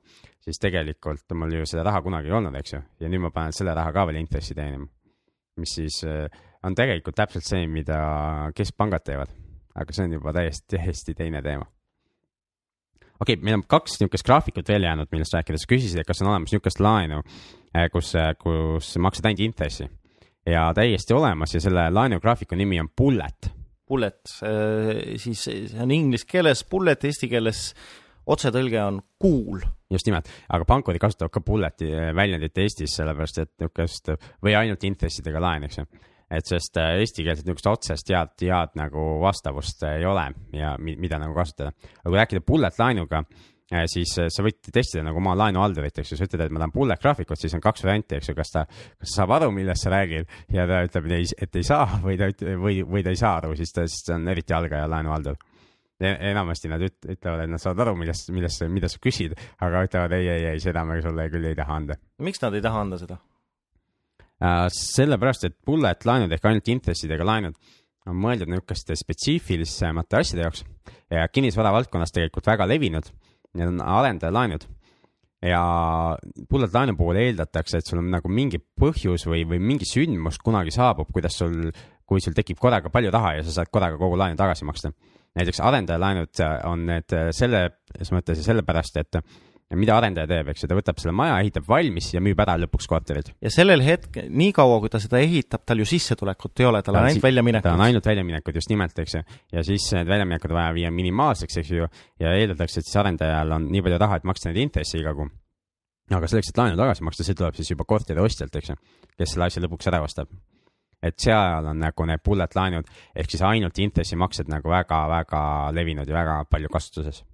[0.44, 3.54] siis tegelikult mul ju seda raha kunagi ei olnud, eks ju, ja nüüd ma panen
[3.54, 4.88] selle raha ka veel intressi teenima.
[5.54, 6.26] mis siis äh,
[6.64, 7.98] on tegelikult täpselt see, mida
[8.56, 9.32] keskpangad teevad.
[9.74, 11.66] aga see on juba täiesti, täiesti teine teema.
[13.20, 16.22] okei okay,, meil on kaks niisugust graafikut veel jäänud, millest rääkida, sa küsisid, et kas
[16.22, 17.20] on olemas niisugust laenu,
[17.74, 19.88] eh, kus, eh, kus maksad ainult intressi
[20.46, 23.50] ja täiesti olemas ja selle laenugraafiku nimi on Bullet.
[23.88, 24.22] Bullet,
[25.20, 27.66] siis see on inglise keeles bullet, eesti keeles
[28.32, 29.74] otsetõlge on kuul cool..
[29.92, 35.42] just nimelt, aga pankurid kasutavad ka bullet'i väljendit Eestis, sellepärast et niisugust või ainult intressidega
[35.44, 35.84] laen, eks ju
[36.30, 41.34] et sest äh, eestikeelset niisugust otsest head, head nagu vastavust ei ole ja mida nagu
[41.36, 41.72] kasutada.
[42.00, 43.22] aga kui rääkida bullet laenuga,
[43.72, 46.62] äh, siis äh, sa võid testida nagu oma laenuhaldurit, eks ju, sa ütled, et ma
[46.64, 49.50] tahan bullet graafikut, siis on kaks varianti, eks ju, kas ta, kas ta saab aru,
[49.54, 53.20] millest sa räägid ja ta ütleb, et ei saa või ta, või, või ta ei
[53.20, 55.40] saa aru, siis ta, siis ta on eriti algaja laenuhaldur
[56.04, 60.16] enamasti nad üt-, ütlevad, et nad saavad aru, millest, millest, mida sa küsid, aga ütlevad
[60.16, 61.98] ei, ei, ei, seda me sulle küll ei taha anda.
[62.18, 63.20] miks nad ei taha anda seda?
[64.42, 67.54] Äh, sellepärast, et bullet laenud ehk ainult intressidega laenud
[68.10, 70.64] on mõeldud niisuguste spetsiifilisemate asjade jaoks
[71.12, 73.06] ja kinnisvara valdkonnas tegelikult väga levinud.
[73.54, 74.66] Need on arendajalaenud
[75.46, 75.62] ja
[76.50, 80.74] bullet laenu puhul eeldatakse, et sul on nagu mingi põhjus või, või mingi sündmus kunagi
[80.74, 81.70] saabub, kuidas sul,
[82.04, 84.90] kui sul tekib korraga palju raha ja sa saad korraga kogu laenu tagasi maksta.
[85.38, 89.22] näiteks arendajalaenud on need selles mõttes ja sellepärast, et
[89.70, 92.56] ja mida arendaja teeb, eks ju, ta võtab selle maja, ehitab valmis ja müüb ära
[92.60, 93.30] lõpuks korterid.
[93.42, 97.08] ja sellel hetkel, niikaua kui ta seda ehitab, tal ju sissetulekut ei ole, tal on
[97.08, 97.66] ainult väljaminekud.
[97.66, 99.24] tal on ainult väljaminekud, just nimelt, eks ju.
[99.56, 101.88] ja siis need väljaminekud vaja viia minimaalseks, eks ju,
[102.20, 105.30] ja eeldatakse, et siis arendajal on nii palju raha, et maksta neid intresse iga kuu.
[106.12, 108.80] aga selleks, et laenu tagasi maksta, see tuleb siis juba korteri ostjalt, eks ju,
[109.16, 110.28] kes selle asja lõpuks ära ostab
[111.04, 115.40] et seal on nagu need bullet laenud ehk siis ainult intressimaksed nagu väga-väga
[115.76, 117.24] levinud ja väga palju kasutuses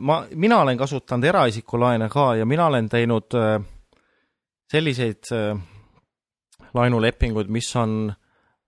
[0.00, 3.56] ma, mina olen kasutanud eraisiku laene ka ja mina olen teinud äh,
[4.70, 5.58] selliseid äh,
[6.74, 8.12] laenulepinguid, mis on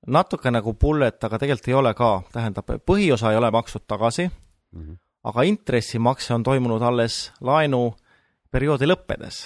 [0.07, 4.83] natuke nagu bullet, aga tegelikult ei ole ka, tähendab, põhiosa ei ole makstud tagasi mm,
[4.83, 4.99] -hmm.
[5.31, 9.43] aga intressimakse on toimunud alles laenuperioodi lõppedes.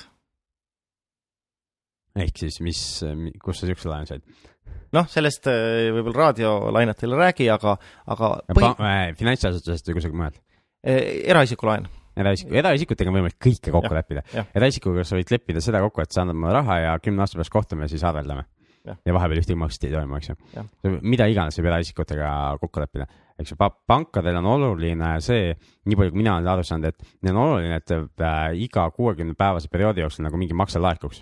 [2.17, 3.05] ehk siis mis,
[3.45, 4.23] kus sa niisuguse laenu said?
[4.93, 8.77] noh, sellest võib-olla raadiolainetel ei räägi, aga, aga põhi...
[8.81, 10.41] äh, finantsasutusest või kusagilt mujalt?
[10.81, 11.89] Eh, eraisiku laen.
[12.17, 14.23] eraisiku, eraisikutega on võimalik kõike kokku ja, leppida.
[14.57, 17.53] eraisikuga sa võid leppida seda kokku, et sa annad mulle raha ja kümne aasta pärast
[17.53, 18.47] kohtume ja siis arveldame.
[18.89, 20.37] ja, ja vahepeal ühtegi makset ei toimu, eks ju.
[21.03, 22.31] mida iganes võib eraisikutega
[22.63, 23.07] kokku leppida,
[23.39, 25.53] eks ju, pankadel on oluline see,
[25.85, 29.37] nii palju kui mina olen aru saanud, et neil on oluline, et äh, iga kuuekümne
[29.37, 31.21] päevase perioodi jooksul nagu mingi makse laekuks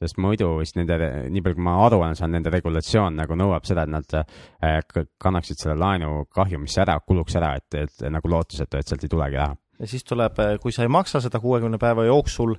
[0.00, 0.96] sest muidu vist nende,
[1.30, 4.78] nii palju kui ma aru olen saanud, nende regulatsioon nagu nõuab seda, et nad äh,
[5.20, 9.40] kannaksid selle laenu kahjumisse ära, kuluks ära, et, et nagu lootusetu, et sealt ei tulegi
[9.40, 9.58] raha.
[9.80, 12.56] ja siis tuleb, äh, kui sa ei maksa seda kuuekümne päeva jooksul,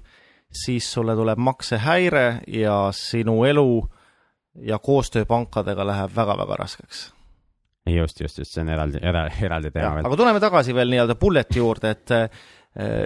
[0.52, 3.82] siis sulle tuleb maksehäire ja sinu elu
[4.68, 7.10] ja koostöö pankadega läheb väga-väga raskeks
[7.90, 10.06] just, just, just, see on eraldi, eraldi teema veel.
[10.06, 12.44] aga tuleme tagasi veel nii-öelda bullet'i juurde, et äh,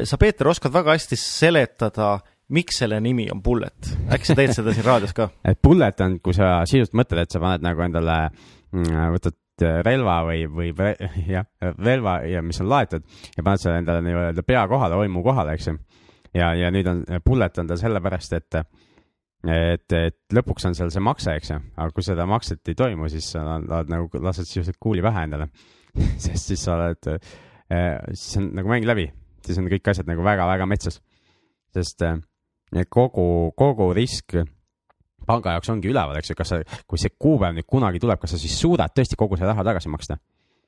[0.04, 4.54] sa, Peeter, oskad väga hästi seletada äh, miks selle nimi on Bullet, äkki sa teed
[4.54, 5.30] seda siin raadios ka?
[5.50, 8.20] et Bullet on, kui sa sisuliselt mõtled, et sa paned nagu endale,
[8.76, 10.72] mm, võtad relva või, või
[11.36, 11.48] jah,
[11.80, 13.06] relva ja mis on laetud
[13.38, 15.78] ja paned selle endale nii-öelda pea kohale, oimu kohale, eks ju.
[16.36, 18.60] ja, ja nüüd on, Bullet on ta sellepärast, et,
[19.48, 23.10] et, et lõpuks on seal see makse, eks ju, aga kui seda makset ei toimu,
[23.10, 25.50] siis sa oled nagu, lased sisuliselt kuuli pähe endale
[26.28, 27.10] sest siis sa oled,
[28.14, 29.10] siis on nagu mäng läbi,
[29.46, 31.02] siis on kõik asjad nagu väga-väga metsas.
[31.74, 32.04] sest
[32.90, 34.38] kogu, kogu risk
[35.26, 38.36] panga jaoks ongi üleval, eks ju, kas sa, kui see kuupäev nüüd kunagi tuleb, kas
[38.36, 40.20] sa siis suudad tõesti kogu selle raha tagasi maksta?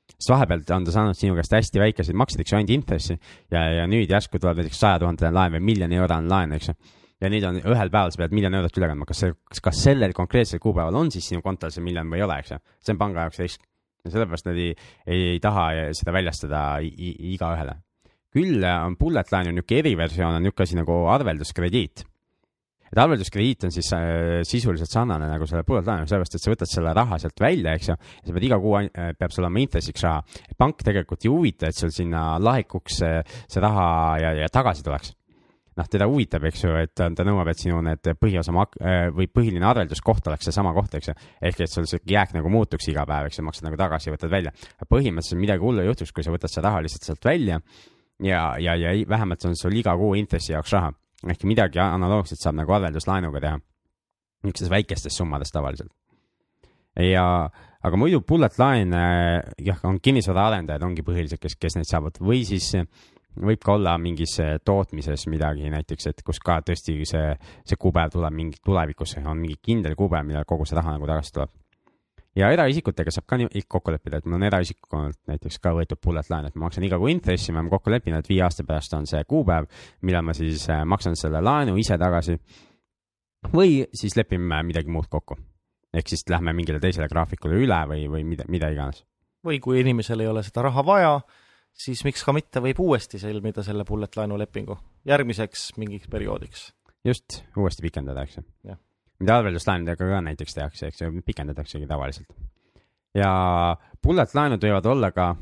[0.08, 3.14] sest vahepeal on ta saanud sinu käest hästi väikeseid makseid, eks ju, ainult intressi
[3.52, 6.74] ja, ja nüüd järsku tuleb näiteks saja tuhandene laen või miljoni eurone laen, eks ju.
[7.20, 10.16] ja nüüd on ühel päeval sa pead miljon eurot üle kandma, kas see, kas sellel
[10.16, 12.60] konkreetsel kuupäeval on siis sinu kontol see miljon või ei ole, eks ju.
[12.80, 13.68] see on panga jaoks risk
[14.06, 14.72] ja sellepärast nad ei,
[15.04, 15.68] ei, ei taha
[16.00, 17.76] seda väljastada igaühele
[18.38, 22.04] küll on bullet line on niisugune eriversioon, on niisugune asi nagu arvelduskrediit.
[22.88, 26.70] et arvelduskrediit on siis äh, sisuliselt sarnane nagu selle bullet line, sellepärast et sa võtad
[26.70, 29.60] selle raha sealt välja, eks ju, ja sa pead iga kuu äh,, peab sul olema
[29.60, 30.22] intressiks raha.
[30.56, 33.88] pank tegelikult ei huvita, et sul sinna laekuks see, see raha
[34.22, 35.12] ja, ja tagasi tuleks
[35.78, 39.28] noh, teda huvitab, eks ju, et ta nõuab, et sinu need põhiosa mak- äh, või
[39.30, 41.14] põhiline arvelduskoht oleks seesama koht, eks ju.
[41.50, 44.32] ehk et sul see jääk nagu muutuks iga päev, eks ju, maksad nagu tagasi võtad
[44.32, 44.54] välja.
[44.88, 47.60] põhimõtteliselt midagi hullu ei juhtuks, kui sa võtad selle raha lihtsalt sealt välja
[48.22, 50.92] ja, ja, ja vähemalt on sul iga kuu intressi jaoks raha.
[51.28, 53.58] ehk midagi analoogset saab nagu arvelduslaenuga teha.
[54.42, 55.92] niisugustes väikestes summades tavaliselt.
[56.96, 57.50] ja,
[57.82, 59.04] aga muidu bullet line,
[59.58, 62.74] jah, on kinnisvaraarendajad ongi põhiliselt, kes, kes neid saavad või siis
[63.38, 68.34] võib ka olla mingis tootmises midagi näiteks, et kus ka tõesti see, see kuupäev tuleb
[68.34, 71.54] mingi tulevikus, on mingi kindel kuupäev, millal kogu see raha nagu tagasi tuleb
[72.38, 76.30] ja eraisikutega saab ka nii kokku leppida, et mul on eraisikult näiteks ka võetud bullet
[76.30, 78.94] laen, et ma maksan iga kuu intressi, me oleme kokku leppinud, et viie aasta pärast
[78.98, 79.68] on see kuupäev,
[80.06, 82.38] millal ma siis äh, maksan selle laenu ise tagasi.
[83.52, 85.36] või siis lepime midagi muud kokku.
[85.94, 89.04] ehk siis lähme mingile teisele graafikule üle või, või mida, mida iganes.
[89.44, 91.20] või kui inimesel ei ole seda raha vaja,
[91.72, 96.72] siis miks ka mitte võib uuesti sõlmida selle bullet laenu lepingu järgmiseks mingiks perioodiks.
[97.04, 98.78] just, uuesti pikendada, eks ju.
[99.20, 102.28] Mida arvelduslaenudega ka näiteks tehakse, eks ju, pikendataksegi tavaliselt.
[103.14, 103.30] ja
[104.02, 105.34] bullet laenud võivad olla ka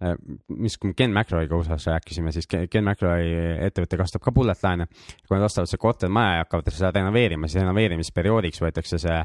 [0.00, 0.16] Äh,
[0.48, 3.34] mis, kui me Ken McRoy'ga USA-s rääkisime, siis Ken McRoy
[3.66, 4.86] ettevõte kasutab ka bullet laene.
[5.28, 9.18] kui nad ostavad see kortermaja ja hakkavad seda renoveerima, siis renoveerimisperioodiks võetakse see,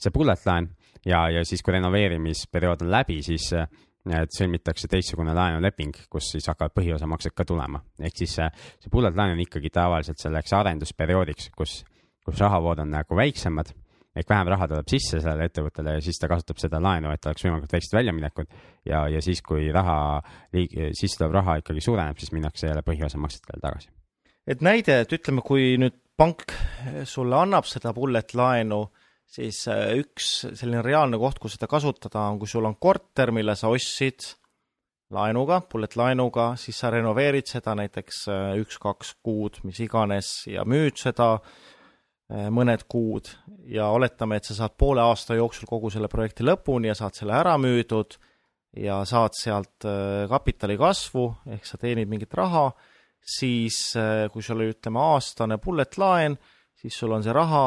[0.00, 0.70] see bullet laen
[1.04, 6.72] ja, ja siis, kui renoveerimisperiood on läbi, siis et sõlmitakse teistsugune laenuleping, kus siis hakkavad
[6.80, 7.82] põhiosamaksed ka tulema.
[8.00, 8.48] ehk siis see,
[8.80, 11.82] see bullet laen on ikkagi tavaliselt selleks arendusperioodiks, kus,
[12.24, 13.72] kus rahavood on nagu väiksemad
[14.16, 17.46] ehk vähem raha tuleb sisse sellele ettevõttele ja siis ta kasutab seda laenu, et oleks
[17.46, 18.56] võimalikult väiksed väljaminekut.
[18.88, 20.20] ja, ja siis, kui raha,
[20.52, 23.88] sisse tulev raha ikkagi suureneb, siis minnakse jälle põhiosa maksetele tagasi.
[24.46, 26.52] et näide, et ütleme, kui nüüd pank
[27.08, 28.84] sulle annab seda bullet laenu,
[29.32, 33.56] siis äh, üks selline reaalne koht, kus seda kasutada on, kui sul on korter, mille
[33.56, 34.28] sa ostsid
[35.12, 41.00] laenuga, bullet laenuga, siis sa renoveerid seda näiteks äh, üks-kaks kuud, mis iganes, ja müüd
[41.00, 41.38] seda
[42.32, 43.28] mõned kuud.
[43.68, 47.34] Ja oletame, et sa saad poole aasta jooksul kogu selle projekti lõpuni ja saad selle
[47.36, 48.16] ära müüdud
[48.80, 52.70] ja saad sealt äh, kapitali kasvu, ehk sa teenid mingit raha,
[53.20, 56.38] siis äh, kui sul oli, ütleme, aastane bullet laen,
[56.80, 57.66] siis sul on see raha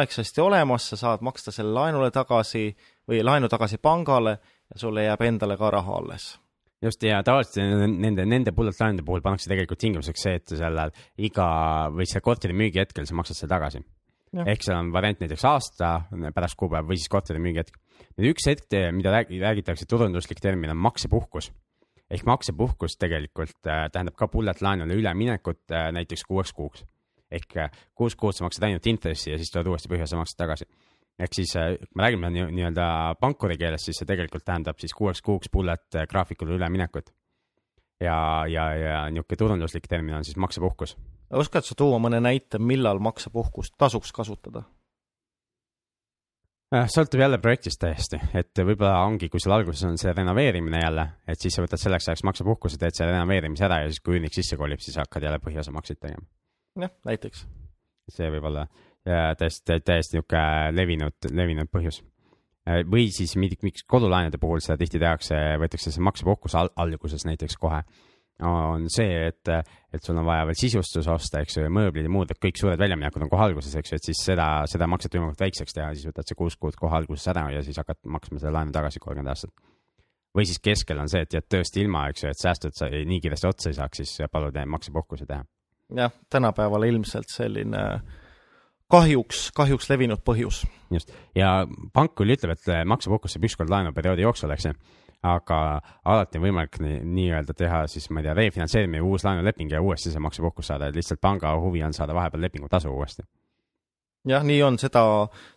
[0.00, 2.70] aegsasti olemas, sa saad maksta selle laenule tagasi
[3.10, 4.38] või laenu tagasi pangale
[4.70, 6.32] ja sulle jääb endale ka raha alles
[6.84, 7.60] just ja tavaliselt
[7.92, 11.46] nende, nende bullet laenude puhul pannakse tegelikult tingimuseks see, et sellel iga
[11.94, 13.82] või see korteri müügi hetkel sa maksad selle tagasi.
[14.46, 15.90] ehk seal on variant näiteks aasta
[16.34, 17.80] pärast kuupäeva või siis korteri müügi hetk.
[18.16, 21.52] nüüd üks hetk, mida räägitakse, turunduslik termin on maksepuhkus.
[22.10, 26.84] ehk maksepuhkus tegelikult äh, tähendab ka bullet laenule üleminekut äh, näiteks kuueks kuuks.
[27.30, 30.64] ehk äh, kuus kuud sa maksad ainult intressi ja siis tuled uuesti põhiosa maksed tagasi
[31.20, 34.94] ehk siis äh, kui me räägime nii-öelda nii pankuri keeles, siis see tegelikult tähendab siis
[34.96, 37.12] kuueks kuuks bullet äh, graafikule üleminekut.
[38.00, 40.96] ja, ja, ja niisugune turunduslik termin on siis maksepuhkus.
[41.30, 44.64] oskad sa tuua mõne näite, millal maksepuhkust tasuks kasutada?
[46.70, 51.06] Äh, sõltub jälle projektist täiesti, et võib-olla ongi, kui sul alguses on see renoveerimine jälle,
[51.26, 54.36] et siis sa võtad selleks ajaks maksepuhkuse, teed selle renoveerimise ära ja siis, kui üürnik
[54.36, 56.22] sisse kolib, siis hakkad jälle põhiosa makseid tegema.
[56.78, 57.42] jah, näiteks.
[58.10, 58.68] see võib olla
[59.04, 62.02] täiesti, täiesti niisugune levinud, levinud põhjus.
[62.90, 67.80] või siis miks kodulaenude puhul seda tihti tehakse, võetakse see maksepuhkus al alguses näiteks kohe,
[68.44, 69.48] on see, et,
[69.92, 72.60] et sul on vaja veel sisustus osta, eks ju, ja mööblid ja muud, et kõik
[72.60, 75.90] suured väljaminekud on kohe alguses, eks ju, et siis seda, seda makset võimalikult väikseks teha,
[75.96, 79.02] siis võtad see kuus kuud kohe alguses ära ja siis hakkad maksma selle laenu tagasi
[79.02, 79.52] kolmkümmend aastat
[80.36, 83.20] või siis keskel on see, et jääd tööst ilma, eks ju, et säästud sa nii
[83.22, 85.44] kiiresti otsa ei saaks, siis palud maksepuhkuse teha.
[85.96, 88.18] jah, tänapäeval ilmselt selline äh,
[88.90, 90.64] kahjuks, kahjuks levinud põhjus.
[90.90, 94.74] just, ja pank küll ütleb, et maksepuhkus saab ükskord laenuperioodi jooksul, eks ju,
[95.26, 95.58] aga
[96.04, 100.12] alati on võimalik nii-öelda nii teha siis, ma ei tea, refinantseerimine, uus laenuleping ja uuesti
[100.12, 103.26] see maksepuhkus saada, et lihtsalt panga huvi on saada vahepeal lepingutasu uuesti.
[104.28, 105.04] jah, nii on, seda,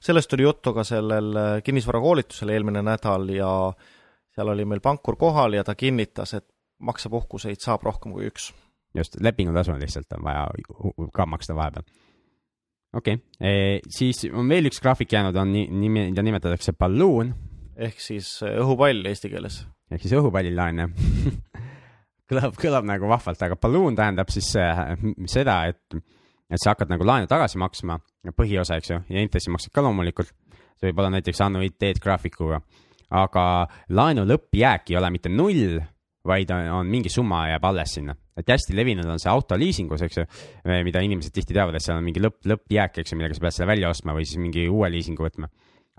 [0.03, 3.51] sellest oli juttu ka sellel kinnisvarakoolitusel eelmine nädal ja
[4.35, 6.47] seal oli meil pankur kohal ja ta kinnitas, et
[6.79, 8.53] maksepuhkuseid saab rohkem kui üks.
[8.93, 10.47] just, lepingutasu lihtsalt on vaja
[11.13, 11.87] ka maksta vahepeal
[12.93, 17.33] okei okay., siis on veel üks graafik jäänud, on nimi, mida nimetatakse balloon.
[17.75, 19.63] ehk siis äh, õhupall eesti keeles.
[19.91, 20.91] ehk siis õhupallilaen jah
[22.29, 24.95] kõlab, kõlab nagu vahvalt, aga balloon tähendab siis äh,
[25.29, 25.99] seda, et,
[26.49, 27.99] et sa hakkad nagu laenu tagasi maksma,
[28.37, 30.33] põhiosa, eks ju, ja intressimaksed ka loomulikult.
[30.79, 32.59] see võib olla näiteks annuiteet graafikuga,
[33.13, 33.43] aga
[33.93, 35.79] laenu lõppjääk ei ole mitte null,
[36.27, 40.19] vaid on, on mingi summa jääb alles sinna et hästi levinud on see autoliisingus, eks
[40.19, 40.25] ju,
[40.85, 43.57] mida inimesed tihti teavad, et seal on mingi lõpp, lõppjääk, eks ju, millega sa pead
[43.57, 45.49] selle välja ostma või siis mingi uue liisingu võtma.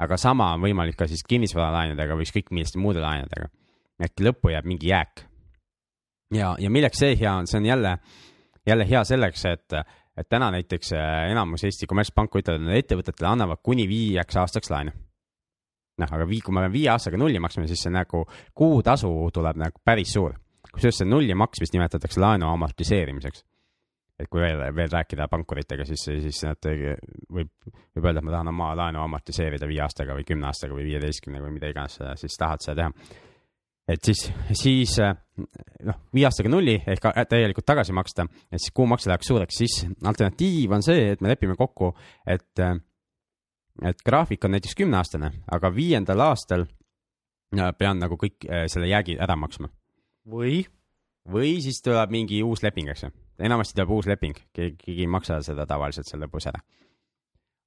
[0.05, 3.49] aga sama on võimalik ka siis kinnisvaralaenudega või ükskõik milliste muude laenudega.
[4.03, 5.27] ehk lõppu jääb mingi jääk.
[6.35, 7.99] ja, ja milleks see hea on, see on jälle,
[8.67, 9.73] jälle hea selleks, et,
[10.17, 14.91] et täna näiteks äh, enamus Eesti kommertspanku ütlevad, et ettevõtetele annavad kuni viieks aastaks laenu
[16.03, 19.61] noh, aga vii-, kui me peame viie aastaga nulli maksma, siis see nagu kuutasu tuleb
[19.63, 20.35] nagu päris suur
[20.75, 23.45] kusjuures see nulli maksmist nimetatakse laenu amortiseerimiseks.
[24.15, 26.69] et kui veel, veel rääkida pankuritega, siis, siis nad
[27.35, 30.87] võib, võib öelda, et ma tahan oma laenu amortiseerida viie aastaga või kümne aastaga või
[30.87, 32.93] viieteistkümnega või mida iganes siis tahad seda teha.
[33.91, 34.23] et siis,
[34.55, 39.81] siis noh, viie aastaga nulli ehk täielikult tagasi maksta, et siis kuumakse läheks suureks, siis
[40.07, 41.91] alternatiiv on see, et me lepime kokku,
[42.23, 42.63] et,
[43.83, 46.67] et graafik on näiteks kümneaastane, aga viiendal aastal
[47.79, 49.69] pean nagu kõik selle jäägi ära maksma
[50.31, 50.65] või?
[51.31, 53.11] või siis tuleb mingi uus leping, eks ju.
[53.39, 56.61] enamasti tuleb uus leping, keegi, keegi ei maksa seda tavaliselt seal lõpus ära.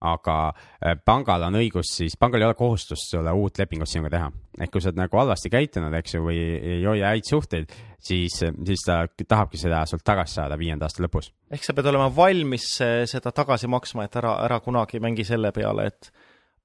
[0.05, 4.29] Aga äh, pangal on õigus siis, pangal ei ole kohustust sulle uut lepingut sinuga teha.
[4.59, 8.37] ehk kui sa oled nagu halvasti käitunud, eks ju, või ei hoia häid suhteid, siis,
[8.41, 11.31] siis ta tahabki seda sult tagasi saada viienda aasta lõpus.
[11.51, 12.69] ehk sa pead olema valmis
[13.09, 16.11] seda tagasi maksma, et ära, ära kunagi mängi selle peale, et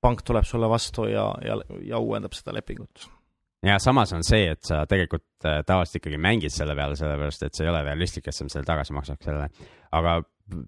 [0.03, 3.07] pank tuleb sulle vastu ja, ja, ja uuendab seda lepingut
[3.66, 7.57] ja samas on see, et sa tegelikult äh, tavaliselt ikkagi mängid selle peale, sellepärast et
[7.57, 9.68] see ei ole realistlik, et sa selle tagasi maksaks sellele.
[9.92, 10.16] aga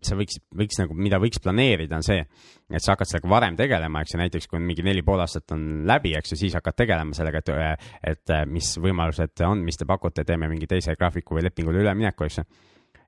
[0.05, 2.23] sa võiks, võiks nagu, mida võiks planeerida, on see,
[2.70, 5.85] et sa hakkad sellega varem tegelema, eks ju, näiteks kui mingi neli pool aastat on
[5.88, 10.27] läbi, eks ju, siis hakkad tegelema sellega, et, et mis võimalused on, mis te pakute,
[10.29, 12.47] teeme mingi teise graafiku või lepingule ülemineku, eks ju.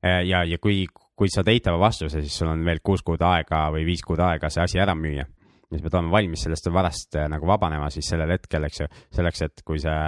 [0.03, 0.85] ja, ja kui,
[1.17, 4.53] kui saad eitava vastuse, siis sul on veel kuus kuud aega või viis kuud aega
[4.53, 5.27] see asi ära müüa
[5.71, 8.89] ja sa pead olema valmis sellest varast äh, nagu vabanema siis sellel hetkel, eks ju,
[9.19, 9.99] selleks, et kui see,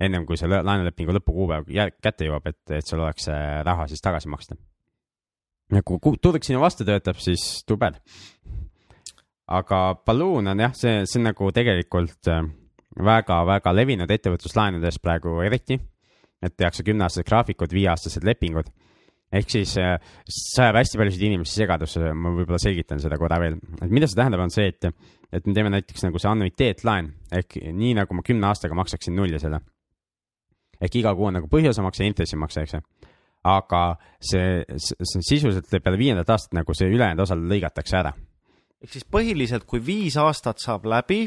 [0.00, 3.28] ennem kui see laenulepingu lõpukuupäev kätte jõuab, et, et sul oleks
[3.68, 4.56] raha siis tagasi maksta.
[5.72, 7.98] Ja kui turg sinu vastu töötab, siis too bad.
[9.52, 12.28] aga Balloon on jah, see, see on nagu tegelikult
[12.98, 15.78] väga-väga äh, levinud ettevõtluslaenudes praegu eriti,
[16.42, 18.70] et tehakse kümneaastased graafikud, viieaastased lepingud
[19.32, 19.96] ehk siis äh,
[20.28, 24.18] see ajab hästi paljusid inimesi segadusse, ma võib-olla selgitan seda korra veel, et mida see
[24.18, 24.88] tähendab, on see, et,
[25.32, 29.40] et me teeme näiteks nagu see annuiteetlaen ehk nii nagu ma kümne aastaga maksaksin nulli
[29.42, 29.62] selle.
[30.82, 32.82] ehk iga kuu on nagu põhiosamakse ja intressimakse, eks ju.
[33.44, 33.82] Aga
[34.22, 38.12] see, see sisuliselt peale viiendat aastat nagu see ülejäänud osa lõigatakse ära.
[38.82, 41.24] ehk siis põhiliselt, kui viis aastat saab läbi,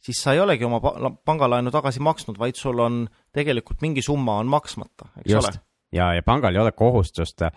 [0.00, 0.80] siis sa ei olegi oma
[1.24, 5.48] pangalaenu tagasi maksnud, vaid sul on tegelikult mingi summa on maksmata, eks Just.
[5.48, 5.66] ole
[5.96, 7.52] ja, ja pangal ei ole kohustust äh,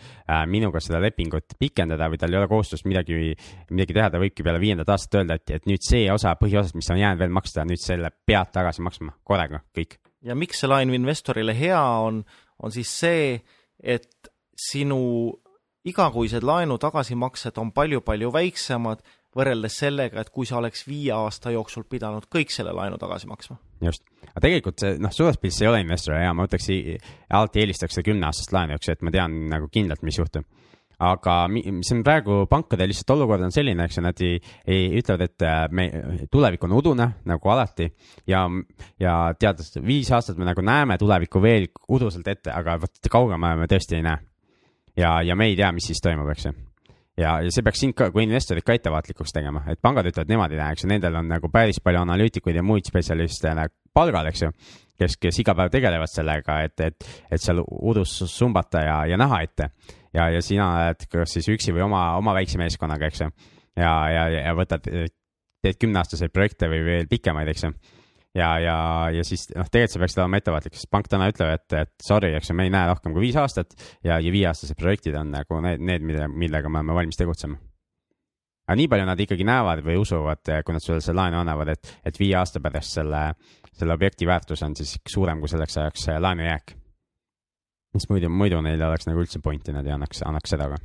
[0.48, 3.34] minuga seda lepingut pikendada või tal ei ole kohustust midagi,
[3.72, 6.90] midagi teha, ta võibki peale viiendat aastat öelda, et, et nüüd see osa põhiosast, mis
[6.94, 10.00] on jäänud veel maksta, nüüd selle pead tagasi maksma korraga, kõik.
[10.26, 12.24] ja miks see laen investorile hea on,
[12.64, 13.40] on siis see,
[13.84, 15.00] et sinu
[15.88, 19.02] igakuised laenu tagasimaksed on palju-palju väiksemad
[19.38, 23.60] võrreldes sellega, et kui sa oleks viie aasta jooksul pidanud kõik selle laenu tagasi maksma.
[23.86, 26.70] just, aga tegelikult see noh, suures pildis ei ole investorile hea, ma võtaks,
[27.30, 30.48] alati eelistaks seda kümneaastast laenu, eks ju, et ma tean nagu kindlalt, mis juhtub
[31.00, 35.26] aga see on praegu pankade lihtsalt olukord on selline, eks ju, nad ei, ei ütlevad,
[35.30, 35.88] et äh, me,
[36.32, 37.88] tulevik on udune nagu alati
[38.28, 38.46] ja,
[39.00, 43.70] ja teades, viis aastat me nagu näeme tulevikku veel uduselt ette, aga vot kaugemale me
[43.72, 44.26] tõesti ei näe.
[44.98, 46.56] ja, ja me ei tea, mis siis toimub, eks ju
[47.20, 50.54] ja, ja see peaks sind ka kui investorit ka ettevaatlikuks tegema, et pangad ütlevad, nemad
[50.54, 54.30] ei näe, eks ju, nendel on nagu päris palju analüütikuid ja muid spetsialiste nagu palgal,
[54.30, 54.52] eks ju,
[55.00, 59.42] kes, kes iga päev tegelevad sellega, et, et, et seal udus sumbata ja, ja näha
[59.46, 59.72] ette.
[60.14, 63.30] Ja, ja sina oled kas siis üksi või oma, oma väikse meeskonnaga, eks ju.
[63.80, 67.74] ja, ja, ja võtad, teed kümneaastaseid projekte või veel pikemaid, eks ju
[68.36, 68.76] ja, ja,
[69.14, 72.32] ja siis noh, tegelikult sa peaksid olema ettevaatlik, sest pank täna ütleb, et, et sorry,
[72.38, 73.74] eks ju, me ei näe rohkem kui viis aastat
[74.06, 77.58] ja, ja viieaastased projektid on nagu need, need, mille, millega me oleme valmis tegutsema.
[78.70, 81.96] aga nii palju nad ikkagi näevad või usuvad, kui nad sulle selle laenu annavad, et,
[82.06, 83.24] et viie aasta pärast selle,
[83.74, 86.79] selle objekti väärtus on siis suurem kui selleks ajaks laenujääk.
[87.94, 90.80] Mis muidu, muidu neil oleks nagu üldse pointi, nad ei annaks, annaks seda ka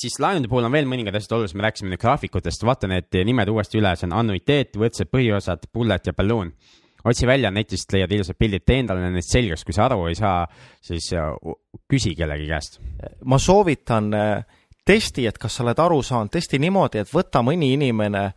[0.00, 3.50] siis laenude puhul on veel mõningad asjad olulised, me rääkisime nüüd graafikutest, vaata need nimed
[3.52, 6.52] uuesti üle, see on annuiteet, võrdsed põhiosad, bullet ja balloon.
[7.04, 10.44] otsi välja netist, leiad ilusad pildid, tee endale need selgeks, kui sa aru ei saa,
[10.84, 11.30] siis äh,
[11.88, 12.80] küsi kellegi käest.
[13.24, 14.44] ma soovitan äh,
[14.84, 18.30] testi, et kas sa oled aru saanud, testi niimoodi, et võta mõni inimene,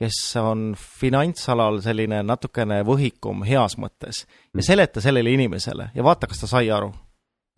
[0.00, 4.64] kes on finantsalal selline natukene võhikum heas mõttes ja mm.
[4.64, 6.90] seleta sellele inimesele ja vaata, kas ta sai aru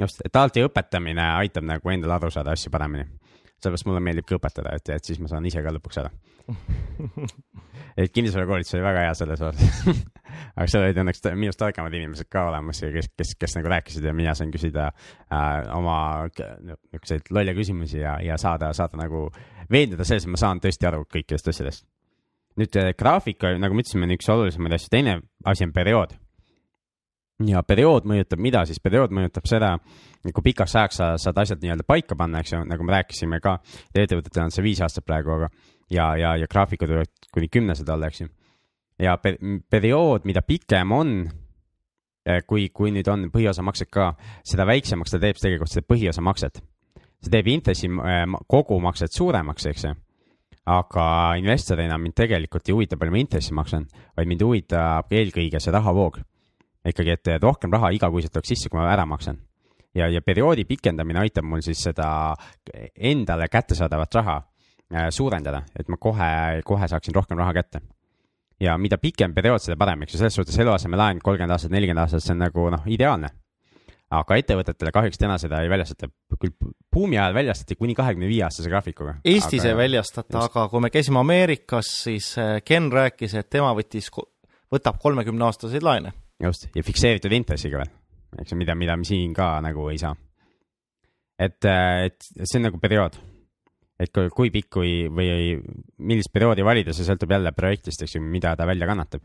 [0.03, 3.07] just, et alati õpetamine aitab nagu endale aru saada asju paremini
[3.63, 6.11] sellepärast mulle meeldibki õpetada, et, et siis ma saan ise ka lõpuks aru
[8.03, 9.93] et kinnisvarakoolitus oli väga hea selles osas
[10.57, 14.15] aga seal olid õnneks minust targemad inimesed ka olemas, kes, kes, kes nagu rääkisid ja
[14.17, 19.29] mina sain küsida äh, oma niisuguseid lolle küsimusi ja, ja saada, saada nagu
[19.71, 21.87] veenduda selles, et ma saan tõesti aru kõikidest asjadest.
[22.61, 26.17] Nüüd äh, graafika, nagu me ütlesime, on üks olulisemaid asju, teine asi on periood.
[27.49, 29.73] Ja periood mõjutab mida siis, periood mõjutab seda,
[30.29, 33.57] kui pikaks ajaks sa saad asjad nii-öelda paika panna, eks ju, nagu me rääkisime ka,
[33.95, 35.49] ettevõtetel on see viis aastat praegu, aga
[35.91, 38.29] ja, ja, ja graafikud võivad kuni kümnesed olla, eks ju.
[39.03, 39.41] ja per
[39.73, 41.17] periood, mida pikem on,
[42.29, 44.13] eh, kui, kui nüüd on põhiosamaksed ka,
[44.47, 46.63] seda väiksemaks ta teeb tegelikult seda põhiosamakset.
[47.23, 49.97] see teeb intressi eh, kogumakset suuremaks, eks ju
[50.67, 51.05] aga
[51.41, 56.21] investorina mind tegelikult ei huvita, palju ma intressi maksan, vaid mind huvitab eelkõige see rahavoog
[56.89, 59.39] ikkagi, et rohkem raha igakuiselt oleks sisse, kui ma ära maksan.
[59.95, 62.35] ja, ja perioodi pikendamine aitab mul siis seda
[62.97, 67.81] endale kättesaadavat raha äh, suurendada, et ma kohe, kohe saaksin rohkem raha kätte.
[68.61, 72.23] ja mida pikem periood, seda parem, eks ju, selles suhtes eluasemelaen kolmkümmend aastat, nelikümmend aastat,
[72.23, 73.31] see on nagu noh, ideaalne.
[74.13, 76.53] Aga ettevõtetele kahjuks täna seda ei väljastata, küll
[76.93, 79.17] buumi ajal väljastati kuni kahekümne viie aastase graafikuga.
[79.25, 79.73] Eestis aga...
[79.73, 84.11] ei väljastata, aga kui me käisime Ameerikas, siis äh, Ken rääkis, et tema võttis,
[84.73, 86.13] võtab kolmekümne aastaseid laene.
[86.43, 87.93] just, ja fikseeritud intressiga veel,
[88.43, 90.15] eks ju, mida, mida me siin ka nagu ei saa.
[91.39, 93.17] et, äh, et see on nagu periood
[94.03, 95.57] et kui, kui pikk või, või
[96.03, 99.25] millist perioodi valida, see sõltub jälle projektist, eks ju, mida ta välja kannatab.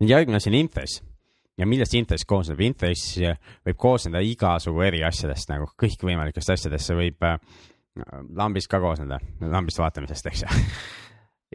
[0.00, 1.00] nüüd järgmine asi on intress
[1.56, 3.16] ja millest intress koosneb, intress
[3.66, 7.38] võib koosneda igasugu eri asjadest nagu kõikvõimalikest asjadest, see võib äh,
[8.36, 10.52] lambist ka koosneda, lambist vaatamisest, eks ju.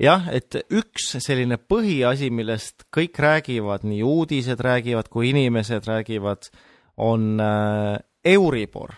[0.08, 6.48] Jah, et üks selline põhiasi, millest kõik räägivad, nii uudised räägivad kui inimesed räägivad,
[7.02, 8.96] on äh, Euribor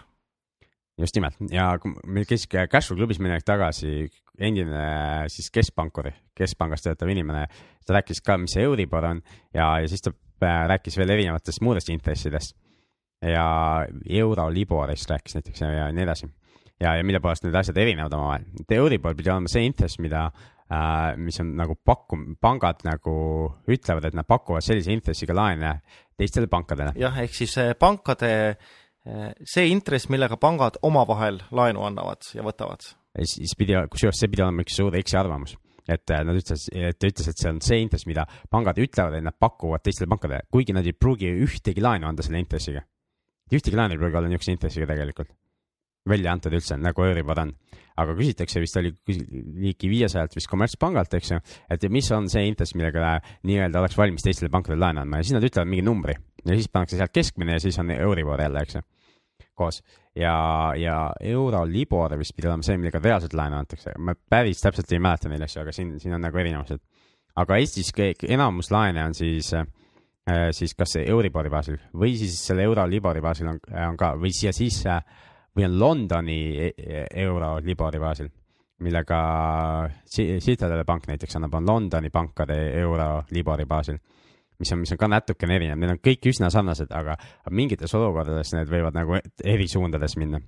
[1.00, 1.72] just nimelt ja
[2.06, 4.04] meil käis Cashflow klubis mõni aeg tagasi
[4.40, 4.84] endine
[5.32, 7.48] siis keskpankur, keskpangas töötav inimene,
[7.86, 9.24] ta rääkis ka, mis see Euribor on
[9.54, 12.58] ja, ja siis ta äh, rääkis veel erinevatest muudest intressidest.
[13.24, 16.28] ja euro Liborist rääkis näiteks ja, ja nii edasi.
[16.80, 18.46] ja, ja mille poolest need asjad erinevad omavahel.
[18.60, 23.16] et Euribor pidi olema see intress, mida äh,, mis on nagu pakkum-, pangad nagu
[23.68, 25.80] ütlevad, et nad pakuvad sellise intressiga laene
[26.18, 26.94] teistele pankadele.
[27.02, 28.72] jah, ehk siis äh, pankade äh,
[29.04, 32.86] see intress, millega pangad omavahel laenu annavad ja võtavad.
[33.20, 37.12] siis pidi, kusjuures see pidi olema üks suur eksiarvamus, et äh, nad ütles, et ta
[37.12, 40.76] ütles, et see on see intress, mida pangad ütlevad, et nad pakuvad teistele pankadele, kuigi
[40.76, 42.86] nad ei pruugi ühtegi laenu anda selle intressiga.
[43.52, 45.36] ühtegi laenu ei pruugi olla niisuguse intressiga tegelikult
[46.10, 47.54] välja antud üldse, nagu Euribor on.
[47.94, 48.90] aga küsitakse vist oli
[49.62, 51.38] ligi viiesajalt vist kommertspangalt, eks ju,
[51.70, 55.38] et mis on see intress, millega nii-öelda oleks valmis teistele pankadele laenu andma ja siis
[55.38, 58.80] nad ütlevad mingi numbri ja siis pannakse sealt keskmine ja siis on Euribor jälle, eks
[58.80, 58.82] ju
[59.54, 59.84] koos
[60.16, 65.02] ja, ja Eurolibor vist pidi olema see, millega reaalselt laenu antakse, ma päris täpselt ei
[65.02, 66.82] mäleta neid asju, aga siin, siin on nagu erinevused.
[67.36, 67.94] aga Eestis
[68.30, 69.68] enamus laene on siis äh,
[70.52, 75.02] siis kas Euribori baasil või siis selle Eurolibori baasil on, on ka või siia sisse
[75.56, 78.32] või on Londoni e-, e-, Eurolibori baasil,
[78.84, 79.20] millega
[80.06, 84.02] Citadele pank näiteks annab, on Londoni pankade Eurolibori baasil
[84.64, 87.16] mis on, mis on ka natukene erinev, need on kõik üsna sarnased, aga
[87.54, 90.40] mingites olukordades need võivad nagu eri suundades minna.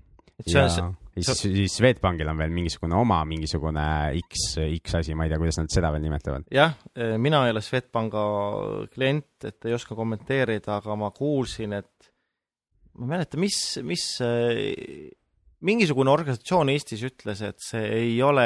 [0.45, 0.83] ja see,
[1.15, 3.85] siis, siis Swedbankil on veel mingisugune oma mingisugune
[4.19, 6.47] X, X asi, ma ei tea, kuidas nad seda veel nimetavad.
[6.53, 6.75] jah,
[7.21, 8.25] mina ei ole Swedbanka
[8.93, 12.11] klient, et ei oska kommenteerida, aga ma kuulsin, et
[12.95, 14.07] ma ei mäleta, mis, mis
[15.65, 18.45] mingisugune organisatsioon Eestis ütles, et see ei ole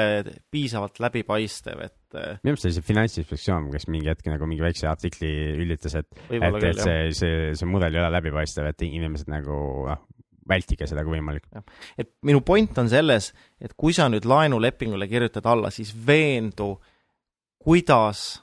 [0.51, 1.97] piisavalt läbipaistev, et.
[2.15, 6.09] Äh, minu meelest oli see Finantsinspektsioon, kes mingi hetk nagu mingi väikse artikli ülditas, et,
[6.29, 10.05] et, et see, see, see mudel ei ole läbipaistev, et inimesed nagu noh,
[10.49, 11.45] vältige seda kui võimalik.
[11.99, 13.31] et minu point on selles,
[13.61, 16.73] et kui sa nüüd laenulepingule kirjutad alla, siis veendu,
[17.61, 18.39] kuidas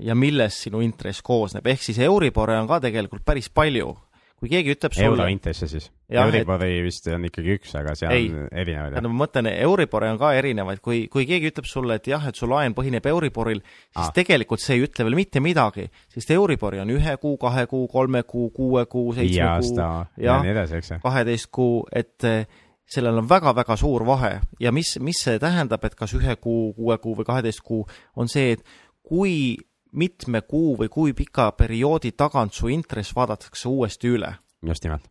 [0.00, 3.90] ja millest sinu intress koosneb, ehk siis Euribore on ka tegelikult päris palju
[4.36, 5.86] kui keegi ütleb sulle eurointresse siis?
[6.12, 6.84] Euribori et...
[6.84, 8.92] vist on ikkagi üks, aga seal ei, on erinevaid.
[8.94, 12.38] tähendab, ma mõtlen, Euribori on ka erinevaid, kui, kui keegi ütleb sulle, et jah, et
[12.38, 14.12] su laen põhineb Euriboril, siis ah.
[14.14, 18.22] tegelikult see ei ütle veel mitte midagi, sest Euribori on ühe kuu, kahe kuu, kolme
[18.28, 19.90] kuu, kuue kuu, seitsme kuu ja,
[20.28, 21.00] ja nii edasi, eks ju.
[21.06, 22.44] kaheteist kuu, et eh,
[22.92, 26.98] sellel on väga-väga suur vahe ja mis, mis see tähendab, et kas ühe kuu, kuue
[27.02, 28.76] kuu või kaheteist kuu, on see, et
[29.06, 29.56] kui
[29.92, 34.34] mitme kuu või kui pika perioodi tagant su intress vaadatakse uuesti üle.
[34.66, 35.08] just nimelt.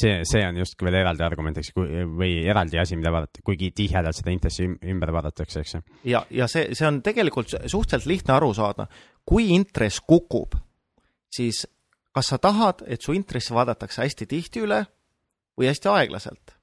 [0.00, 4.16] see, see on just veel eraldi argument, eks, või eraldi asi, mida vaadata, kuigi tihedalt
[4.16, 5.82] seda intressi ümber vaadatakse, eks ju.
[6.04, 8.86] ja, ja see, see on tegelikult suhteliselt lihtne aru saada.
[9.24, 10.54] kui intress kukub,
[11.34, 11.66] siis
[12.14, 14.84] kas sa tahad, et su intressi vaadatakse hästi tihti üle
[15.58, 16.57] või hästi aeglaselt?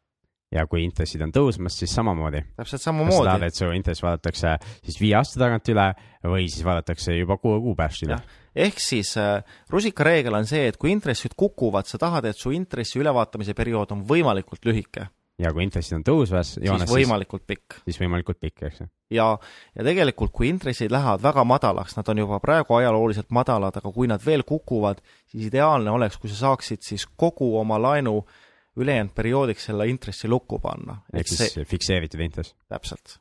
[0.55, 2.41] Ja kui intressid on tõusmas, siis samamoodi.
[2.55, 3.17] täpselt samamoodi.
[3.17, 5.89] sa tahad, et su intress vaadatakse siis viie aasta tagant üle
[6.23, 8.19] või siis vaadatakse juba kuue kuu pärast üle?
[8.67, 13.01] ehk siis äh, rusikareegel on see, et kui intressid kukuvad, sa tahad, et su intressi
[13.01, 15.09] ülevaatamise periood on võimalikult lühike.
[15.41, 17.81] ja kui intressid on tõusvas siis võimalikult pikk.
[17.83, 18.89] siis võimalikult pikk, eks ju.
[19.17, 19.27] ja,
[19.75, 24.07] ja tegelikult, kui intressid lähevad väga madalaks, nad on juba praegu ajalooliselt madalad, aga kui
[24.07, 28.41] nad veel kukuvad, siis ideaalne oleks, kui sa saaksid siis kogu oma laenu äh,
[28.79, 30.99] ülejäänud perioodiks selle intressi lukku panna.
[31.13, 31.67] ehk siis see...
[31.69, 32.55] fikseeritud intress.
[32.71, 33.17] täpselt.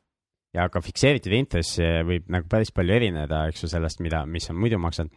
[0.55, 4.61] ja aga fikseeritud intress võib nagu päris palju erineda, eks ju, sellest, mida, mis on
[4.61, 5.11] muidu maksnud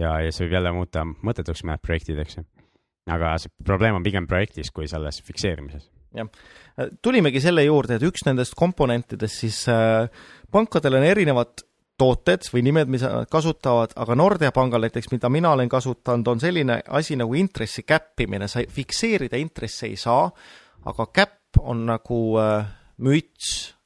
[0.00, 2.46] ja, ja see võib jälle muuta mõttetuks mõned projektid, eks ju.
[3.10, 6.28] aga see probleem on pigem projektis kui selles fikseerimises jah,
[7.02, 10.08] tulimegi selle juurde, et üks nendest komponentidest siis äh,
[10.52, 11.64] pankadel on erinevad
[12.00, 16.40] tooted või nimed, mida nad kasutavad, aga Nordea pangal näiteks, mida mina olen kasutanud, on
[16.40, 20.30] selline asi nagu intressi käppimine, sa fikseerida intressi ei saa,
[20.88, 22.64] aga käpp on nagu äh,
[23.04, 23.76] müts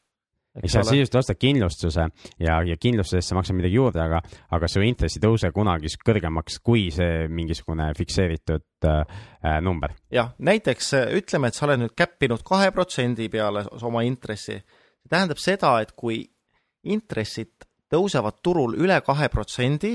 [0.62, 2.04] eks sa sisuliselt ostad kindlustuse
[2.38, 4.20] ja, ja kindlustuse eest sa maksad midagi juurde, aga,
[4.54, 9.96] aga su intress ei tõuse kunagi kõrgemaks kui see mingisugune fikseeritud äh, äh number.
[10.14, 14.60] jah, näiteks äh, ütleme, et sa oled nüüd käppinud kahe protsendi peale oma intressi.
[15.02, 16.22] see tähendab seda, et kui
[16.84, 19.94] intressid tõusevad turul üle kahe protsendi,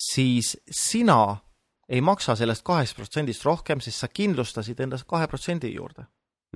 [0.00, 1.36] siis sina
[1.90, 6.06] ei maksa sellest kahest protsendist rohkem, sest sa kindlustasid enda kahe protsendi juurde.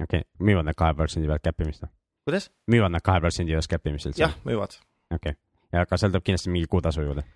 [0.03, 1.95] okei okay., müüvad need kahe protsendi pealt käppimist või?
[2.27, 2.51] kuidas?
[2.71, 4.23] müüvad nad kahe protsendi juures käppimist üldse?
[4.23, 4.79] jah, müüvad.
[5.15, 5.41] okei okay.,
[5.73, 7.27] ja aga seal tuleb kindlasti mingi kuutasu juurde?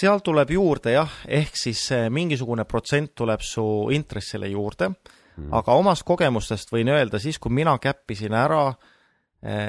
[0.00, 3.64] seal tuleb juurde jah, ehk siis mingisugune protsent tuleb su
[3.94, 8.92] intressile juurde hmm., aga omast kogemustest võin öelda, siis kui mina käppisin ära eh,,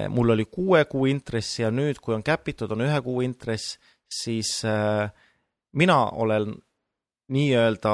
[0.09, 3.75] mul oli kuue kuu intress ja nüüd, kui on käpitud, on ühe kuu intress,
[4.09, 5.09] siis eh,
[5.77, 6.53] mina olen
[7.33, 7.93] nii-öelda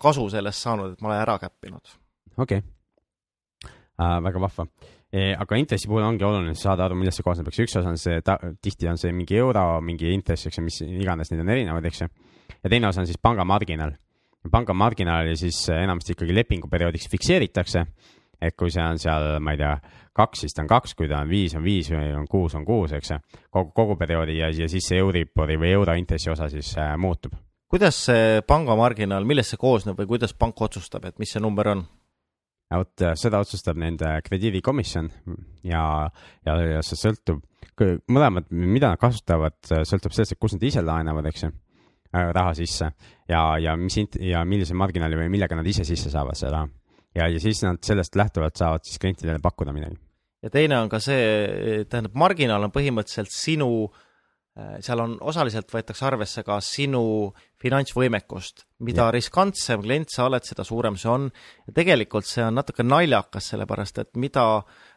[0.00, 1.94] kasu sellest saanud, et ma olen ära käppinud.
[2.36, 3.72] okei okay.
[3.98, 4.92] uh,, väga vahva uh,.
[5.40, 8.20] aga intressi puhul ongi oluline saada aru, millest see koosneb, eks üks osa on see,
[8.62, 12.02] tihti on see mingi euro, mingi intress, eks ju, mis iganes, neid on erinevaid, eks
[12.04, 12.10] ju.
[12.60, 13.96] ja teine osa on siis panga marginaal.
[14.52, 17.86] panga marginaali siis enamasti ikkagi lepinguperioodiks fikseeritakse.
[18.40, 19.72] Et kui see on seal, ma ei tea,
[20.16, 22.64] kaks, siis ta on kaks, kui ta on viis, on viis või on kuus, on
[22.64, 23.18] kuus, eks ju.
[23.50, 27.36] kogu, kogu perioodi ja, ja siis see Euribori või euro intressi osa siis äh, muutub
[27.72, 31.84] kuidas see pangamarginaal, millest see koosneb või kuidas pank otsustab, et mis see number on?
[32.66, 35.10] vot äh, seda otsustab nende krediidikomisjon
[35.66, 35.82] ja,
[36.46, 37.44] ja, ja see sõltub,
[38.10, 41.52] mõlemad, mida nad kasutavad, sõltub sellest, et kus nad ise laenavad, eks ju,
[42.10, 42.90] äh, raha sisse
[43.30, 46.64] ja, ja mis int- ja millise marginaali või millega nad ise sisse saavad seda.
[47.16, 49.98] Ja, ja siis nad sellest lähtuvalt saavad siis klientidele pakkuda midagi.
[50.42, 56.06] ja teine on ka see, tähendab, marginaal on põhimõtteliselt sinu äh, seal on, osaliselt võetakse
[56.08, 58.66] arvesse ka sinu finantsvõimekust.
[58.86, 59.14] mida ja.
[59.16, 61.30] riskantsem klient sa oled, seda suurem see on.
[61.68, 64.46] ja tegelikult see on natuke naljakas, sellepärast et mida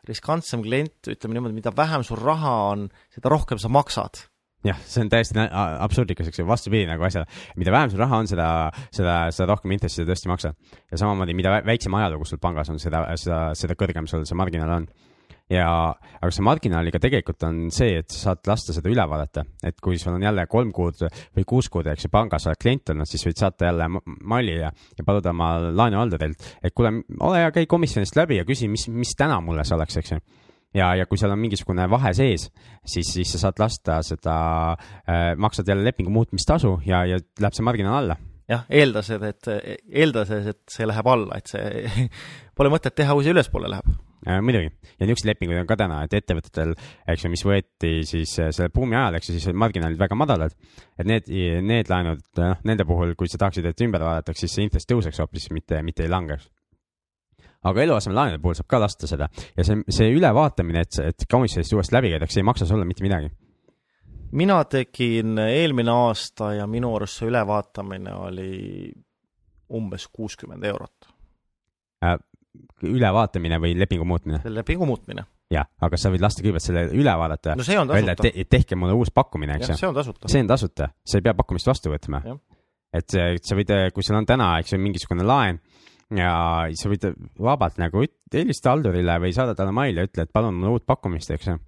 [0.10, 4.26] riskantsem klient, ütleme niimoodi, mida vähem sul raha on, seda rohkem sa maksad
[4.68, 7.28] jah, see on täiesti absurdikas, eks ju, vastupidi nagu asjale.
[7.60, 8.48] mida vähem sul raha on, seda,
[8.92, 10.58] seda, seda rohkem intressi sa tõesti maksad.
[10.92, 14.76] ja samamoodi, mida väiksem ajalugu sul pangas on, seda, seda, seda kõrgem sul see marginaal
[14.82, 14.90] on
[15.50, 15.70] ja,
[16.20, 19.98] aga see marginaaliga tegelikult on see, et sa saad lasta seda üle vaadata, et kui
[20.02, 23.26] sul on jälle kolm kuud või kuus kuud, eks ju, pangas oled klient olnud, siis
[23.26, 26.94] võid saata jälle malli ja, ja paluda oma laenuhaldurilt, et kuule,
[27.26, 30.22] ole hea, käi komisjonist läbi ja küsi, mis, mis täna mulle see oleks, eks ju
[30.76, 32.50] ja, ja kui seal on mingisugune vahe sees,
[32.86, 34.40] siis, siis sa saad lasta seda
[34.74, 39.50] äh,, maksad jälle lepingu muutmistasu ja, ja läheb see marginaal alla jah, eeldased, et,
[39.90, 42.12] eeldades, et see läheb alla, et see
[42.58, 43.90] pole mõtet teha, kui see ülespoole läheb
[44.28, 44.38] äh,.
[44.46, 46.76] muidugi ja niisuguseid lepinguid on ka täna, et ettevõtetel,
[47.14, 50.18] eks ju, mis võeti siis äh, selle buumi ajal, eks ju, siis olid marginaalid väga
[50.20, 50.56] madalad.
[51.00, 51.34] et need,
[51.66, 55.22] need laenud, noh, nende puhul, kui sa tahaksid, et ümber vaadatakse, siis see intress tõuseks
[55.24, 56.50] hoopis, mitte, mitte ei langeks
[57.64, 61.96] aga eluasemelaenude puhul saab ka lasta seda ja see, see ülevaatamine, et, et komisjonist uuesti
[61.98, 63.32] läbi käidakse, ei maksa sulle mitte midagi.
[64.32, 68.52] mina tegin eelmine aasta ja minu arust see ülevaatamine oli
[69.76, 71.10] umbes kuuskümmend eurot
[72.06, 72.16] äh,
[72.84, 74.40] ülevaatamine või lepingu muutmine?
[74.46, 75.26] lepingu muutmine.
[75.52, 77.58] jah, aga sa võid lasta kõigepealt selle üle vaadata.
[77.60, 78.16] no see on tasuta.
[78.24, 79.78] Te, tehke mulle uus pakkumine, eks ju.
[79.82, 80.32] see on tasuta.
[80.32, 82.24] see on tasuta, sa ei pea pakkumist vastu võtma.
[82.94, 85.60] et sa võid, kui sul on täna, eks ju, mingisugune laen
[86.18, 86.32] ja
[86.78, 90.80] sa võid vabalt nagu helistada haldurile või saada talle maili ja ütle, et palun mulle
[90.80, 91.60] uut pakkumist, eks ju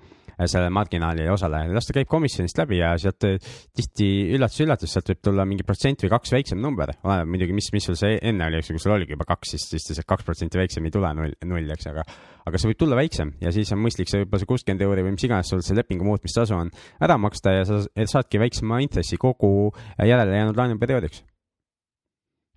[0.49, 3.37] selle marginaali osale, las ta käib komisjonist läbi ja sealt eh,
[3.77, 7.85] tihti üllatus-üllatus, sealt võib tulla mingi protsent või kaks väiksem number, oleneb muidugi, mis, mis
[7.89, 10.27] sul see enne oli, eks ju, kui sul oligi juba kaks, siis, siis see kaks
[10.27, 12.05] protsenti väiksem ei tule null, null, eks, aga
[12.47, 15.13] aga see võib tulla väiksem ja siis on mõistlik see võib-olla see kuuskümmend euri või
[15.13, 16.71] mis iganes sul see lepingu muutmistasu on
[17.05, 19.69] ära maksta ja sa saadki väiksema intressi kogu
[20.01, 21.21] järele jäänud laenuperioodiks.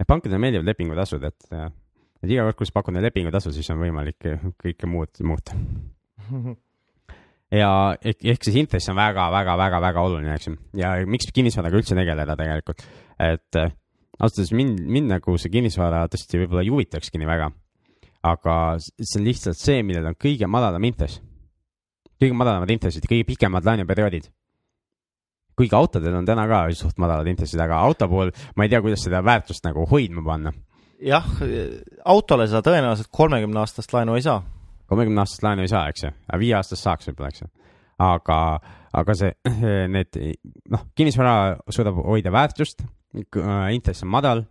[0.01, 1.49] Et pankadele meeldivad lepingutasud, et,
[2.23, 4.29] et iga kord, kui sa pakud neile lepingutasu, siis on võimalik
[4.61, 5.57] kõike muud muuta
[7.61, 7.71] ja
[8.01, 10.57] ehk, ehk siis intress on väga-väga-väga-väga oluline, eks ju.
[10.81, 12.85] ja miks kinnisvaraga üldse tegeleda tegelikult,
[13.23, 13.75] et äh,
[14.19, 17.51] ausalt öeldes mind, mind nagu see kinnisvara tõesti võib-olla ei huvitakski nii väga.
[18.25, 21.21] aga see on lihtsalt see, millel on kõige madalam intress.
[22.21, 24.31] kõige madalamad intressid, kõige pikemad laenuperioodid.
[25.57, 29.05] Kuigi autodel on täna ka suht madalad intressid, aga auto puhul ma ei tea, kuidas
[29.07, 30.53] seda väärtust nagu hoidma panna.
[31.05, 31.27] jah,
[32.05, 34.43] autole sa tõenäoliselt kolmekümne aastast laenu ei saa
[34.91, 37.49] kolmekümne aastast laenu ei saa, eks ju, aga viie aastast saaks võib-olla, eks ju.
[38.05, 38.39] aga,
[39.01, 39.33] aga see,
[39.95, 40.21] need,
[40.75, 41.35] noh, kinnisvara
[41.73, 42.85] suudab hoida väärtust,
[43.75, 44.45] intress on madal,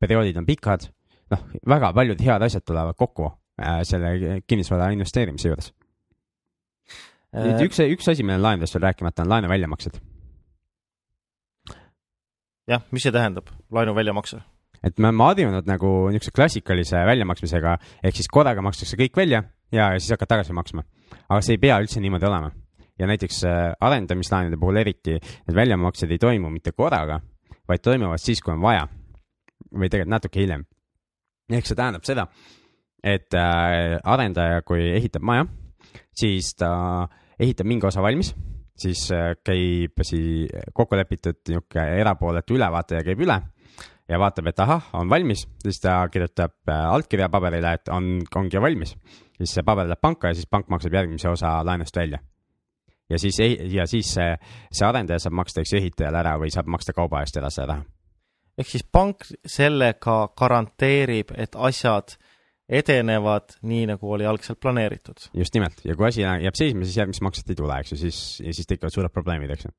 [0.00, 0.88] perioodid on pikad,
[1.34, 5.72] noh, väga paljud head asjad tulevad kokku äh, selle kinnisvara investeerimise juures.
[7.38, 9.98] nüüd üks, üks asi, millel laenudest veel rääkimata on laenu väljamaksed.
[12.68, 14.40] Jah, mis see tähendab, laenu väljamakse?
[14.84, 19.42] et me oleme harjunud nagu niisuguse klassikalise väljamaksmisega, ehk siis korraga makstakse kõik välja
[19.74, 20.84] ja siis hakkad tagasi maksma.
[21.28, 22.52] aga see ei pea üldse niimoodi olema.
[22.98, 27.20] ja näiteks äh, arendamislaenude puhul eriti need väljamaksed ei toimu mitte korraga,
[27.68, 28.86] vaid toimuvad siis, kui on vaja.
[29.74, 30.64] või tegelikult natuke hiljem.
[31.50, 32.28] ehk see tähendab seda,
[33.02, 35.46] et äh, arendaja, kui ehitab maja,
[36.14, 37.08] siis ta
[37.38, 38.34] ehitab mingi osa valmis,
[38.78, 43.40] siis äh, käib siis kokku lepitud niisugune erapooletu ülevaataja käib üle
[44.08, 48.60] ja vaatab, et ahah, on valmis, siis ta kirjutab äh, allkirja paberile, et on, ongi
[48.60, 48.96] valmis.
[49.38, 52.18] siis see paber läheb panka ja siis pank maksab järgmise osa laenust välja.
[53.10, 53.38] ja siis,
[53.72, 54.36] ja siis see,
[54.72, 57.84] see arendaja saab maksta, eks ehitajale ära või saab maksta kauba eest ära seda raha.
[58.58, 62.16] ehk siis pank sellega garanteerib, et asjad
[62.68, 65.30] edenevad nii, nagu oli algselt planeeritud.
[65.34, 68.18] just nimelt ja kui asi jääb seisma, siis järgmist makset ei tule, eks ju, siis,
[68.42, 69.72] siis tekivad suured probleemid, eks ju.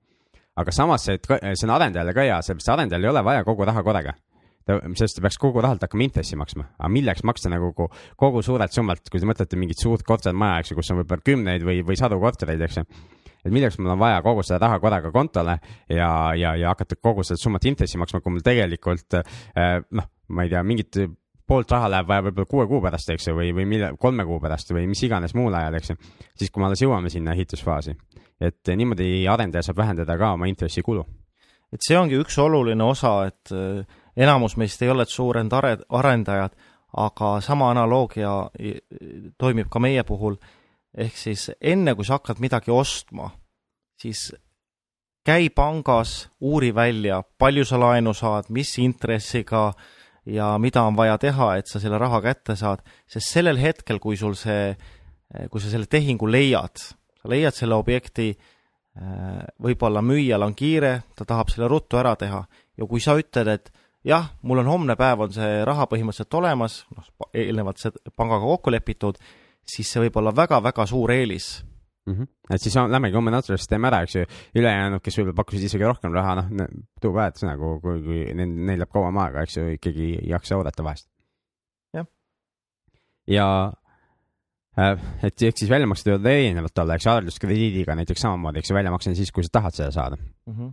[0.59, 3.85] aga samas see, see on arendajale ka hea, sellepärast arendajal ei ole vaja kogu raha
[3.85, 4.15] korraga
[4.65, 8.43] ta, sest ta peaks kogu rahalt hakkama intressi maksma, aga milleks maksta nagu kogu, kogu
[8.45, 11.81] suurelt summalt, kui te mõtlete mingit suurt kortermaja, eks ju, kus on võib-olla kümneid või,
[11.85, 12.85] või sadu kortereid, eks ju.
[13.45, 17.25] et milleks mul on vaja kogu seda raha korraga kontole ja, ja, ja hakata kogu
[17.27, 21.03] seda summat intressi maksma, kui mul tegelikult eh, noh, ma ei tea, mingit
[21.49, 24.39] poolt raha läheb vaja võib-olla kuue kuu pärast, eks ju, või, või mille, kolme kuu
[24.41, 25.97] pärast või mis iganes muul ajal, eks ju.
[26.37, 27.95] siis, kui me alles jõuame sinna ehitusfaasi,
[28.49, 31.05] et niimoodi arendaja saab vähendada ka oma intressikulu.
[31.73, 33.85] et see ongi üks oluline osa, et äh,
[34.17, 36.55] enamus meist ei ole suured are-, arendajad,
[36.97, 38.31] aga sama analoogia
[39.37, 40.37] toimib ka meie puhul,
[40.97, 43.29] ehk siis enne, kui sa hakkad midagi ostma,
[44.01, 44.31] siis
[45.25, 49.98] käi pangas, uuri välja, palju sa laenu saad, mis intressiga äh,
[50.29, 54.17] ja mida on vaja teha, et sa selle raha kätte saad, sest sellel hetkel, kui
[54.19, 54.73] sul see,
[55.49, 56.81] kui sa selle tehingu leiad,
[57.19, 58.31] sa leiad selle objekti,
[59.63, 62.41] võib-olla müüjal on kiire, ta tahab selle ruttu ära teha
[62.77, 63.71] ja kui sa ütled, et
[64.07, 68.73] jah, mul on homne päev, on see raha põhimõtteliselt olemas, noh, eelnevalt see pangaga kokku
[68.73, 69.19] lepitud,
[69.67, 71.59] siis see võib olla väga-väga suur eelis
[72.09, 72.15] mm.
[72.15, 72.55] -hmm.
[72.55, 75.87] et siis on, lähmegi homme naturalist teeme ära, eks ju, ülejäänud, kes võib-olla pakkusid isegi
[75.87, 79.67] rohkem raha, noh, too bad nagu, kui, kui neil, neil läheb kauem aega, eks ju,
[79.77, 81.09] ikkagi ei jaksa oodata vahest.
[81.97, 82.09] jah.
[83.27, 83.47] ja
[84.79, 88.77] äh, et ehk siis väljamaksed võivad erinevad olla, eks ju, arvelduskrediidiga näiteks samamoodi, eks ju,
[88.79, 90.53] väljamakse on siis, kui sa tahad seda saada mm.
[90.53, 90.71] -hmm.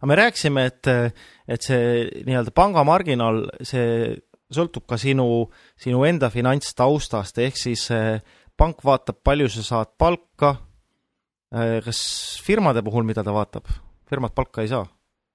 [0.00, 1.14] aga me rääkisime, et,
[1.48, 4.18] et see nii-öelda pangamarginaal, see
[4.50, 5.46] sõltub ka sinu,
[5.78, 8.20] sinu enda finantstaustast, ehk siis äh,
[8.60, 10.54] pank vaatab, palju sa saad palka.
[11.50, 12.00] Äh, kas
[12.44, 13.68] firmade puhul, mida ta vaatab?
[14.10, 14.82] firmad palka ei saa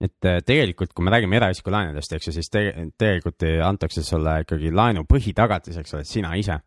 [0.03, 2.65] et äh, tegelikult, kui me räägime eraisiku laenudest, eks ju, siis te
[2.99, 6.57] tegelikult antakse sulle ikkagi laenu põhitagatiseks oled sina ise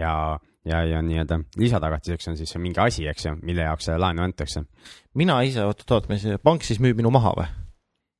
[0.00, 0.12] ja,
[0.64, 4.64] ja, ja nii-öelda lisatagatiseks on siis mingi asi, eks ju, mille jaoks seda laenu antakse.
[5.20, 7.50] mina ise, oot-oot, mis pank siis müüb minu maha või?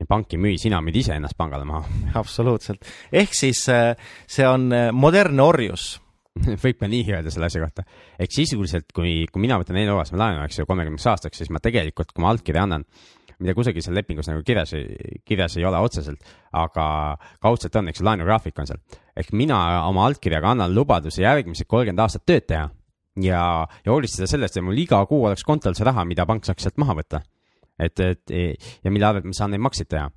[0.09, 1.89] pank ei müü, sina müüd iseennast pangale maha.
[2.21, 3.97] absoluutselt, ehk siis äh,
[4.29, 5.95] see on modernne orjus
[6.65, 7.85] võib ka nii öelda selle asja kohta.
[8.21, 12.13] ehk sisuliselt, kui, kui mina võtan eluaseme laenu, eks ju, kolmekümneks aastaks, siis ma tegelikult,
[12.13, 12.87] kui ma allkirja annan,
[13.43, 14.75] mida kusagil seal lepingus nagu kirjas,
[15.29, 16.23] kirjas ei ole otseselt,
[16.57, 16.87] aga
[17.43, 18.81] kaudselt on, eks ju, laenugraafik on seal.
[19.19, 19.59] ehk mina
[19.89, 22.71] oma allkirjaga annan lubaduse järgmised kolmkümmend aastat tööd teha
[23.21, 23.43] ja,
[23.85, 26.81] ja hoolitseda sellest, et mul iga kuu oleks kontol see raha, mida pank saaks sealt
[26.81, 27.23] maha võtta.
[27.79, 28.35] et, et
[28.85, 30.09] ja mille arvelt ma saan neid makseid teha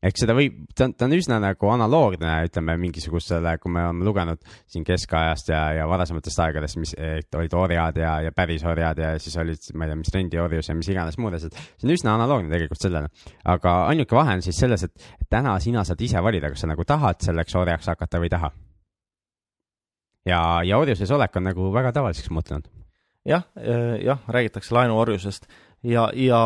[0.00, 4.06] ehk seda võib, ta on, ta on üsna nagu analoogne, ütleme mingisugusele, kui me oleme
[4.06, 4.40] lugenud
[4.70, 6.94] siin keskajast ja, ja varasematest aegadest, mis
[7.36, 10.78] olid orjad ja, ja päris orjad ja siis olid, ma ei tea, mis rendiorjus ja
[10.78, 11.60] mis iganes muud asjad.
[11.76, 13.12] see on üsna analoogne tegelikult sellele.
[13.44, 16.88] aga ainuke vahe on siis selles, et täna sina saad ise valida, kas sa nagu
[16.88, 18.52] tahad selleks orjaks hakata või ei taha.
[20.32, 22.72] ja, ja orjuses olek on nagu väga tavaliseks muutunud
[23.28, 23.44] jah,
[24.00, 25.46] jah, räägitakse laenuorjusest
[25.86, 26.40] ja, ja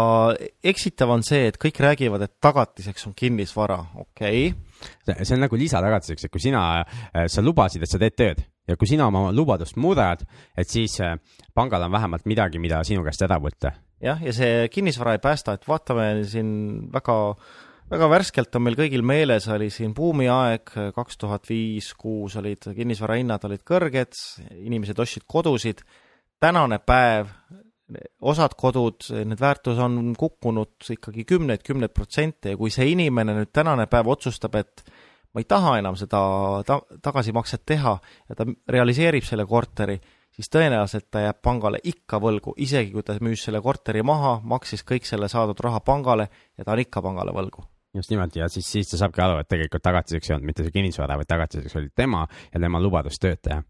[0.64, 4.48] eksitav on see, et kõik räägivad, et tagatiseks on kinnisvara, okei.
[4.52, 5.24] Okay..
[5.24, 8.78] see on nagu lisatagatiseks, et kui sina, äh, sa lubasid, et sa teed tööd ja
[8.80, 10.24] kui sina oma lubadust muudad,
[10.56, 11.18] et siis äh,
[11.54, 13.74] pangal on vähemalt midagi, mida sinu käest ära võtta.
[14.04, 16.50] jah, ja see kinnisvara ei päästa, et vaatame siin
[16.92, 17.36] väga
[17.90, 23.44] väga värskelt on meil kõigil meeles, oli siin buumiaeg, kaks tuhat viis, kuus olid kinnisvarahinnad
[23.44, 24.16] olid kõrged,
[24.56, 25.84] inimesed ostsid kodusid,
[26.40, 27.28] tänane päev
[28.24, 33.52] osad kodud, need väärtus on kukkunud ikkagi kümneid, kümneid protsente ja kui see inimene nüüd
[33.52, 34.84] tänane päev otsustab, et
[35.34, 36.20] ma ei taha enam seda
[36.66, 39.98] ta-, tagasimakset teha ja ta realiseerib selle korteri,
[40.34, 44.86] siis tõenäoliselt ta jääb pangale ikka võlgu, isegi kui ta müüs selle korteri maha, maksis
[44.86, 48.66] kõik selle saadud raha pangale ja ta on ikka pangale võlgu just nimelt ja siis,
[48.66, 51.92] siis ta saabki aru, et tegelikult tagatiseks ei olnud mitte see kinnisvara, vaid tagatiseks oli
[51.94, 53.60] tema ja tema lubadus tööd teha.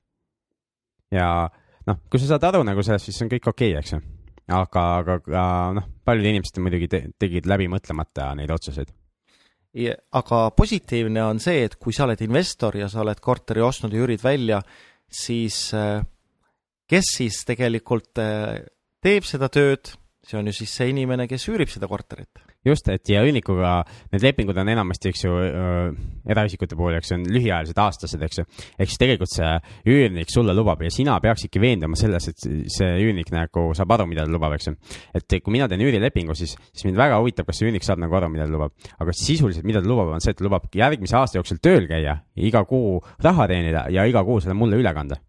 [1.13, 1.27] ja
[1.91, 4.01] noh, kui sa saad aru nagu sellest, siis on kõik okei okay,, eks ju.
[4.55, 5.47] aga, aga,
[5.79, 8.93] noh, paljud inimesed muidugi te, tegid läbi mõtlemata neid otsuseid.
[10.21, 14.05] aga positiivne on see, et kui sa oled investor ja sa oled korteri ostnud ja
[14.05, 14.61] üürid välja,
[15.11, 16.03] siis äh,
[16.91, 18.65] kes siis tegelikult äh,
[19.05, 22.44] teeb seda tööd, see on ju siis see inimene, kes üürib seda korterit.
[22.65, 23.77] Just, et ja üürnikuga
[24.13, 25.35] need lepingud on enamasti, eks ju,
[26.31, 28.47] eraisikute puhul, eks ju, on lühiajalised, aastased, eks ju.
[28.79, 29.51] ehk siis tegelikult see
[29.95, 34.25] üürnik sulle lubab ja sina peaksidki veenduma selles, et see üürnik nagu saab aru, mida
[34.27, 34.77] ta lubab, eks ju.
[35.21, 38.17] et kui mina teen üürilepingu, siis, siis mind väga huvitab, kas see üürnik saab nagu
[38.21, 38.75] aru, mida ta lubab.
[38.99, 42.19] aga sisuliselt, mida ta lubab, on see, et ta lubab järgmise aasta jooksul tööl käia,
[42.37, 45.21] iga kuu raha teenida ja iga kuu selle mulle üle kanda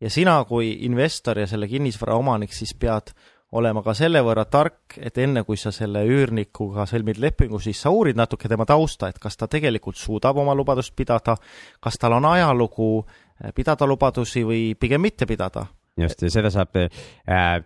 [0.00, 3.12] ja sina kui investor ja selle kinnisvara omanik siis pead
[3.58, 7.90] olema ka selle võrra tark, et enne kui sa selle üürnikuga sõlmid lepingu, siis sa
[7.94, 11.34] uurid natuke tema tausta, et kas ta tegelikult suudab oma lubadust pidada,
[11.82, 15.66] kas tal on ajalugu eh, pidada lubadusi või pigem mitte pidada.
[15.98, 17.60] just, ja seda saab äh,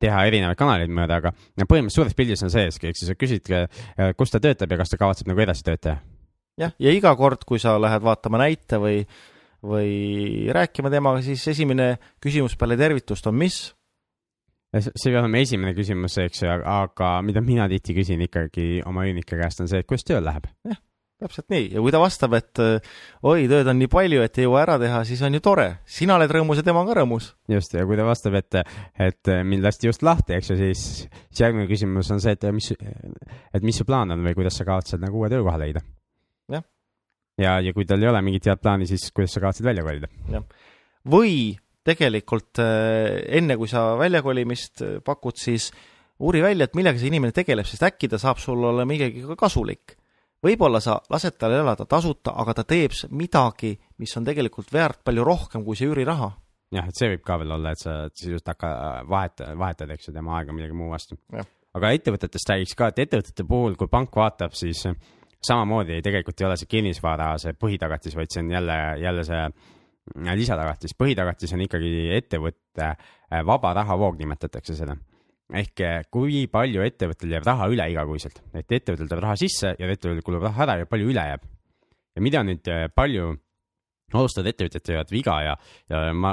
[0.00, 4.12] teha erinevaid kanaleid mööda, aga põhimõtteliselt suures pildis on sees, ehk siis sa küsid, äh,
[4.16, 6.00] kus ta töötab ja kas ta kavatseb nagu edasi tööd teha.
[6.56, 9.04] jah, ja iga kord, kui sa lähed vaatama näite või
[9.66, 13.75] või rääkima temaga, siis esimene küsimus peale tervitust on mis?
[14.74, 19.38] See peab olema esimene küsimus, eks ju, aga mida mina tihti küsin ikkagi oma üürnike
[19.38, 20.48] käest, on see, et kuidas tööl läheb.
[20.66, 20.80] jah,
[21.22, 24.62] täpselt nii ja kui ta vastab, et oi, tööd on nii palju, et ei jõua
[24.66, 27.30] ära teha, siis on ju tore, sina oled rõõmus ja tema on ka rõõmus.
[27.52, 28.60] just, ja kui ta vastab, et,
[29.08, 30.86] et mind lasti just lahti, eks ju, siis,
[31.30, 34.68] siis järgmine küsimus on see, et mis, et mis su plaan on või kuidas sa
[34.68, 35.84] kavatsed nagu uue töökoha leida.
[36.52, 36.66] jah.
[37.40, 40.12] ja, ja kui tal ei ole mingit head plaani, siis kuidas sa kavatsed välja kolida.
[40.32, 40.44] jah,
[41.06, 41.56] või
[41.86, 45.70] tegelikult äh, enne, kui sa väljakolimist äh, pakud, siis
[46.22, 49.36] uuri välja, et millega see inimene tegeleb, sest äkki ta saab sulle olla millegi ka
[49.46, 49.96] kasulik.
[50.46, 55.24] võib-olla sa lased tal elada tasuta, aga ta teeb midagi, mis on tegelikult väärt palju
[55.24, 56.30] rohkem kui see üüriraha.
[56.72, 58.72] jah, et see võib ka veel olla, et sa sisuliselt hakka
[59.08, 61.18] vahet-, vahetad, eks ju, tema aega millegi muu vastu.
[61.76, 64.86] aga ettevõtetest räägiks ka, et ettevõtete puhul, kui pank vaatab, siis
[65.46, 69.42] samamoodi tegelikult ei ole see kinnisvara see põhitagatis, vaid see on jälle, jälle see
[70.14, 74.96] lisatagatis, põhitagatis on ikkagi ettevõtte äh, vaba rahavoog, nimetatakse seda.
[75.54, 79.90] ehk äh, kui palju ettevõttel jääb raha üle igakuiselt, et ettevõttel tuleb raha sisse ja
[79.90, 81.44] ettevõttel kulub raha ära ja palju üle jääb.
[82.16, 83.36] ja mida nüüd äh, palju
[84.14, 85.54] alustavad ettevõtjad teevad viga ja,
[85.90, 86.30] ja ma,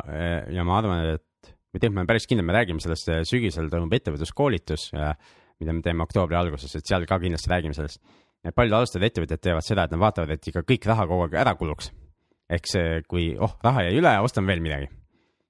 [0.54, 3.96] ja ma arvan, et või tegelikult ma olen päris kindel, me räägime sellest sügisel toimub
[3.98, 7.98] ettevõtluskoolitus, mida me teeme oktoobri alguses, et seal ka kindlasti räägime sellest.
[8.54, 11.56] paljud alustavad ettevõtjad teevad seda, et nad vaatavad, et ikka kõik raha kogu aeg ära
[11.58, 11.90] kuluks
[12.54, 14.90] ehk see, kui oh, raha jäi üle, ostame veel midagi,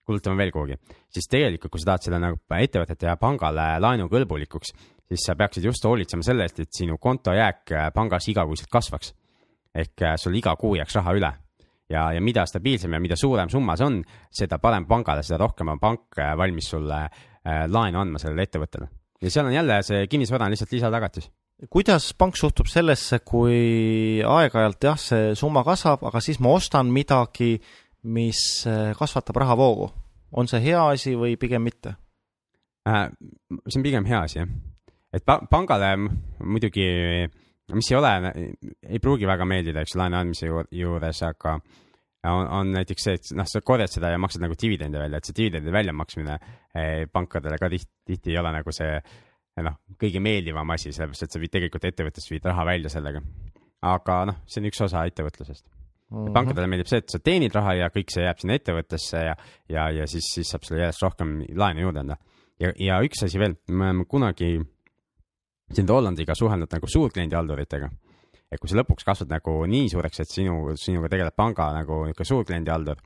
[0.08, 0.78] kulutame veel kuhugi,
[1.14, 4.74] siis tegelikult, kui sa tahad selle nagu ettevõtete ja pangale laenukõlbulikuks,
[5.10, 9.14] siis sa peaksid just hoolitsema selle eest, et sinu kontojääk äh, pangas igakuiselt kasvaks.
[9.74, 11.32] ehk äh, sul iga kuu jääks raha üle
[11.90, 14.02] ja, ja mida stabiilsem ja mida suurem summa see on,
[14.32, 17.08] seda parem pangale, seda rohkem on pank äh, valmis sulle
[17.44, 18.86] laenu andma sellele ettevõttele.
[19.22, 21.28] ja seal on jälle see kinnisvara on lihtsalt lisatagatis
[21.70, 27.56] kuidas pank suhtub sellesse, kui aeg-ajalt jah, see summa kasvab, aga siis ma ostan midagi,
[28.04, 29.92] mis äh, kasvatab rahavoogu?
[30.34, 31.92] on see hea asi või pigem mitte
[32.90, 33.06] äh,?
[33.70, 34.50] see on pigem hea asi, jah.
[35.14, 35.94] et pa-, pangale
[36.42, 36.88] muidugi,
[37.78, 38.14] mis ei ole,
[38.90, 41.60] ei pruugi väga meeldida, eks laenu andmise juures, aga
[42.32, 45.30] on, on näiteks see, et noh, sa korjad seda ja maksad nagu dividende välja, et
[45.30, 49.22] see dividendi väljamaksmine eh, pankadele ka tihti, tihti ei ole nagu see eh,
[49.62, 53.22] noh, kõige meeldivam asi, sellepärast et sa viid tegelikult ettevõttest viid raha välja sellega.
[53.84, 56.18] aga noh, see on üks osa ettevõtlusest mm.
[56.18, 56.34] -hmm.
[56.34, 59.36] pankadele meeldib see, et sa teenid raha ja kõik see jääb sinna ettevõttesse ja,
[59.70, 62.18] ja, ja siis, siis saab sulle järjest rohkem laenu juurde anda.
[62.60, 64.56] ja, ja üks asi veel, me oleme kunagi
[65.74, 67.90] siin Hollandiga suhelnud nagu suurkliendi halduritega.
[68.52, 72.30] et kui sa lõpuks kasvad nagu nii suureks, et sinu, sinuga tegeleb panga nagu niisugune
[72.30, 73.00] suurkliendi haldur,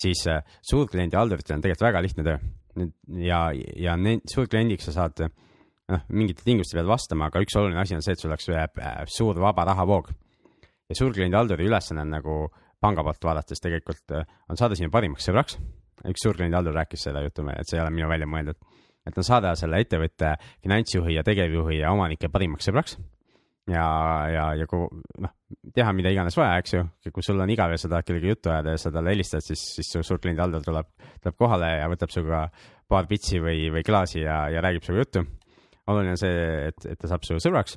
[0.00, 2.38] siis äh, suurkliendi halduritel on tegelikult väga lihtne töö.
[3.24, 3.40] ja,
[3.76, 3.96] ja
[4.34, 5.24] suurkliendiks sa saad
[5.92, 9.00] noh, mingite tingimuste pead vastama, aga üks oluline asi on see, et sul oleks äh,
[9.10, 10.12] suur vaba rahavoog.
[10.88, 12.36] ja suurkliendi halduri ülesanne on nagu
[12.84, 15.58] panga poolt vaadates tegelikult äh, on saada sinu parimaks sõbraks.
[16.08, 18.60] üks suurkliendi haldur rääkis seda juttu, et see ei ole minu välja mõeldud.
[19.06, 22.98] et on saada selle ettevõtte finantsjuhi ja tegevjuhi ja omanike parimaks sõbraks.
[23.68, 23.84] ja,
[24.32, 24.88] ja, ja kui
[25.20, 25.36] noh,
[25.74, 28.52] teha mida iganes vaja, eks ju, kui sul on igav ja sa tahad kellegagi juttu
[28.52, 32.12] ajada ja sa talle helistad, siis, siis su suurkliendi haldur tuleb, tuleb kohale ja võtab
[32.12, 32.48] sinuga
[32.88, 35.24] paar pitsi või, või klaasi ja, ja räägib sinuga juttu
[35.90, 37.76] oluline on see, et, et ta saab su sõbraks.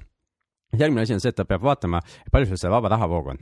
[0.78, 2.02] järgmine asi on see, et ta peab vaatama,
[2.32, 3.42] palju sul seda vaba rahavoogu on.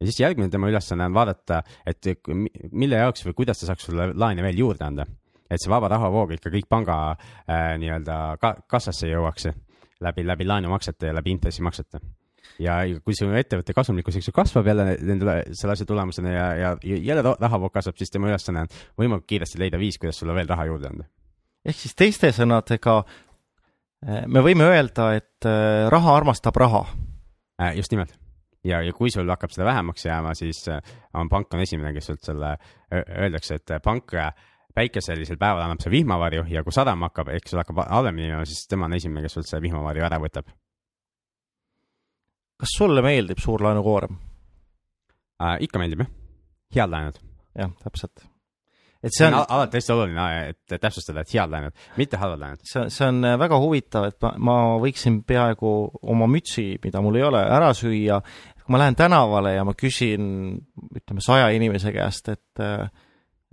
[0.00, 2.12] ja siis järgmine tema ülesanne on vaadata, et
[2.72, 5.06] mille jaoks või kuidas ta saaks sulle laene veel juurde anda.
[5.50, 9.50] et see vaba rahavoog ikka kõik panga äh, nii-öelda ka, kassasse jõuaks
[10.00, 12.00] läbi, läbi laenumaksete ja läbi intressimaksete
[12.60, 16.74] ja kui su ettevõtte kasumlikkus, eks ju, kasvab jälle nende, selle asja tulemusena ja, ja,
[16.84, 18.70] ja jälle rahavoog kasvab, siis tema ülesanne on
[19.00, 21.08] võimalikult kiiresti leida viis, kuidas sulle veel raha juurde anda.
[21.64, 23.02] ehk siis teiste sõnadega
[24.06, 26.84] me võime öelda, et äh, raha armastab raha.
[27.60, 28.14] Äh, just nimelt.
[28.64, 30.66] ja, ja kui sul hakkab seda vähemaks jääma, siis
[31.14, 32.54] on pank on esimene, kes sult selle,
[32.92, 34.12] öeldakse, et pank
[34.76, 38.68] päikeselisel päeval annab see vihmavarju ja kui sadama hakkab, ehk sul hakkab halvemini minema, siis
[38.70, 40.52] tema on esimene, kes sult selle vihmavarju ära võtab
[42.60, 44.18] kas sulle meeldib suur laenukoorem
[45.40, 45.56] äh,?
[45.64, 46.12] ikka meeldib jah,
[46.76, 47.20] head laenud.
[47.56, 48.29] jah, täpselt.
[49.02, 52.64] Et see on, on alati hästi oluline, et täpsustada, et head laenud, mitte halvad laenud.
[52.68, 55.74] see, see on äh, väga huvitav, et ma, ma võiksin peaaegu
[56.14, 58.20] oma mütsi, mida mul ei ole, ära süüa.
[58.60, 60.26] kui ma lähen tänavale ja ma küsin,
[60.96, 62.90] ütleme saja inimese käest, et, äh,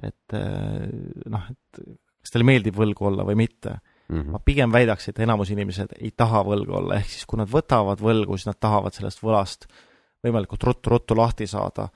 [0.03, 0.87] et äh,
[1.31, 1.85] noh, et
[2.27, 3.77] kas teile meeldib võlgu olla või mitte
[4.09, 4.19] mm.
[4.19, 4.31] -hmm.
[4.35, 8.03] ma pigem väidaks, et enamus inimesed ei taha võlgu olla, ehk siis kui nad võtavad
[8.03, 9.67] võlgu, siis nad tahavad sellest võlast
[10.25, 11.87] võimalikult ruttu-ruttu lahti saada.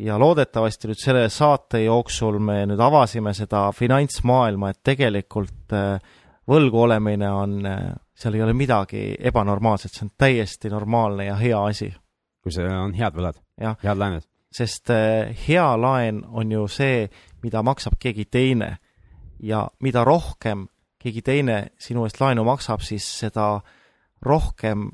[0.00, 6.00] Ja loodetavasti nüüd selle saate jooksul me nüüd avasime seda finantsmaailma, et tegelikult äh,
[6.50, 11.62] võlgu olemine on, äh, seal ei ole midagi ebanormaalset, see on täiesti normaalne ja hea
[11.64, 11.92] asi.
[12.40, 14.24] kui see on head võlad, head laenud.
[14.52, 17.08] sest äh, hea laen on ju see,
[17.42, 18.76] mida maksab keegi teine
[19.40, 20.68] ja mida rohkem
[21.00, 23.60] keegi teine sinu eest laenu maksab, siis seda
[24.22, 24.90] rohkem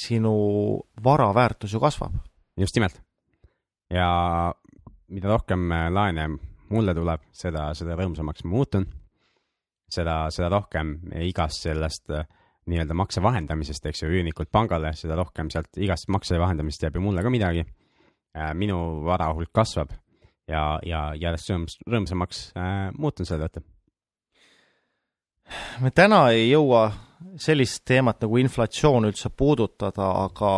[0.00, 0.34] sinu
[1.04, 2.12] vara väärtus ju kasvab.
[2.56, 3.00] just nimelt.
[3.90, 4.08] Ja
[5.10, 6.28] mida rohkem laene
[6.70, 8.86] mulle tuleb, seda, seda rõõmsamaks ma muutun.
[9.90, 10.92] seda, seda rohkem
[11.26, 12.26] igast sellest äh,
[12.70, 17.02] nii-öelda makse vahendamisest, eks ju, üürnikult pangale, seda rohkem sealt igast makse vahendamist jääb ju
[17.02, 17.64] mulle ka midagi.
[18.36, 19.90] Äh, minu vara hulk kasvab
[20.46, 23.66] ja, ja järjest rõõms, rõõmsamaks äh, muutun selle tõttu
[25.82, 26.84] me täna ei jõua
[27.40, 30.52] sellist teemat nagu inflatsioon üldse puudutada, aga,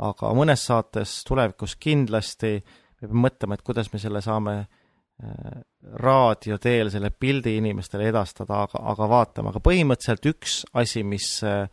[0.00, 2.58] aga mõnes saates tulevikus kindlasti
[3.00, 5.60] me peame mõtlema, et kuidas me selle saame äh,
[6.00, 11.68] raadio teel selle pildi inimestele edastada, aga, aga vaatame, aga põhimõtteliselt üks asi, mis äh,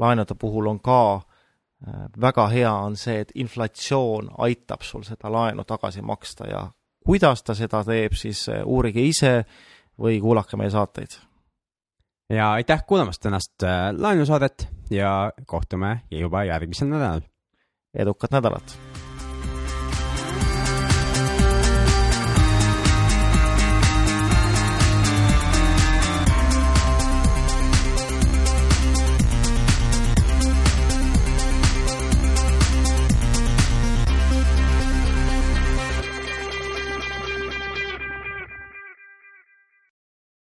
[0.00, 5.64] laenude puhul on ka äh, väga hea, on see, et inflatsioon aitab sul seda laenu
[5.68, 6.48] tagasi maksta.
[6.48, 6.66] Ja
[7.06, 9.40] kuidas ta seda teeb, siis uurige ise
[10.00, 11.18] või kuulake meie saateid.
[12.30, 13.64] Ja aitäh kuulamast tänast
[13.98, 17.26] laenusaadet ja kohtume juba järgmisel nädalal.
[17.94, 18.89] Edukat nädalat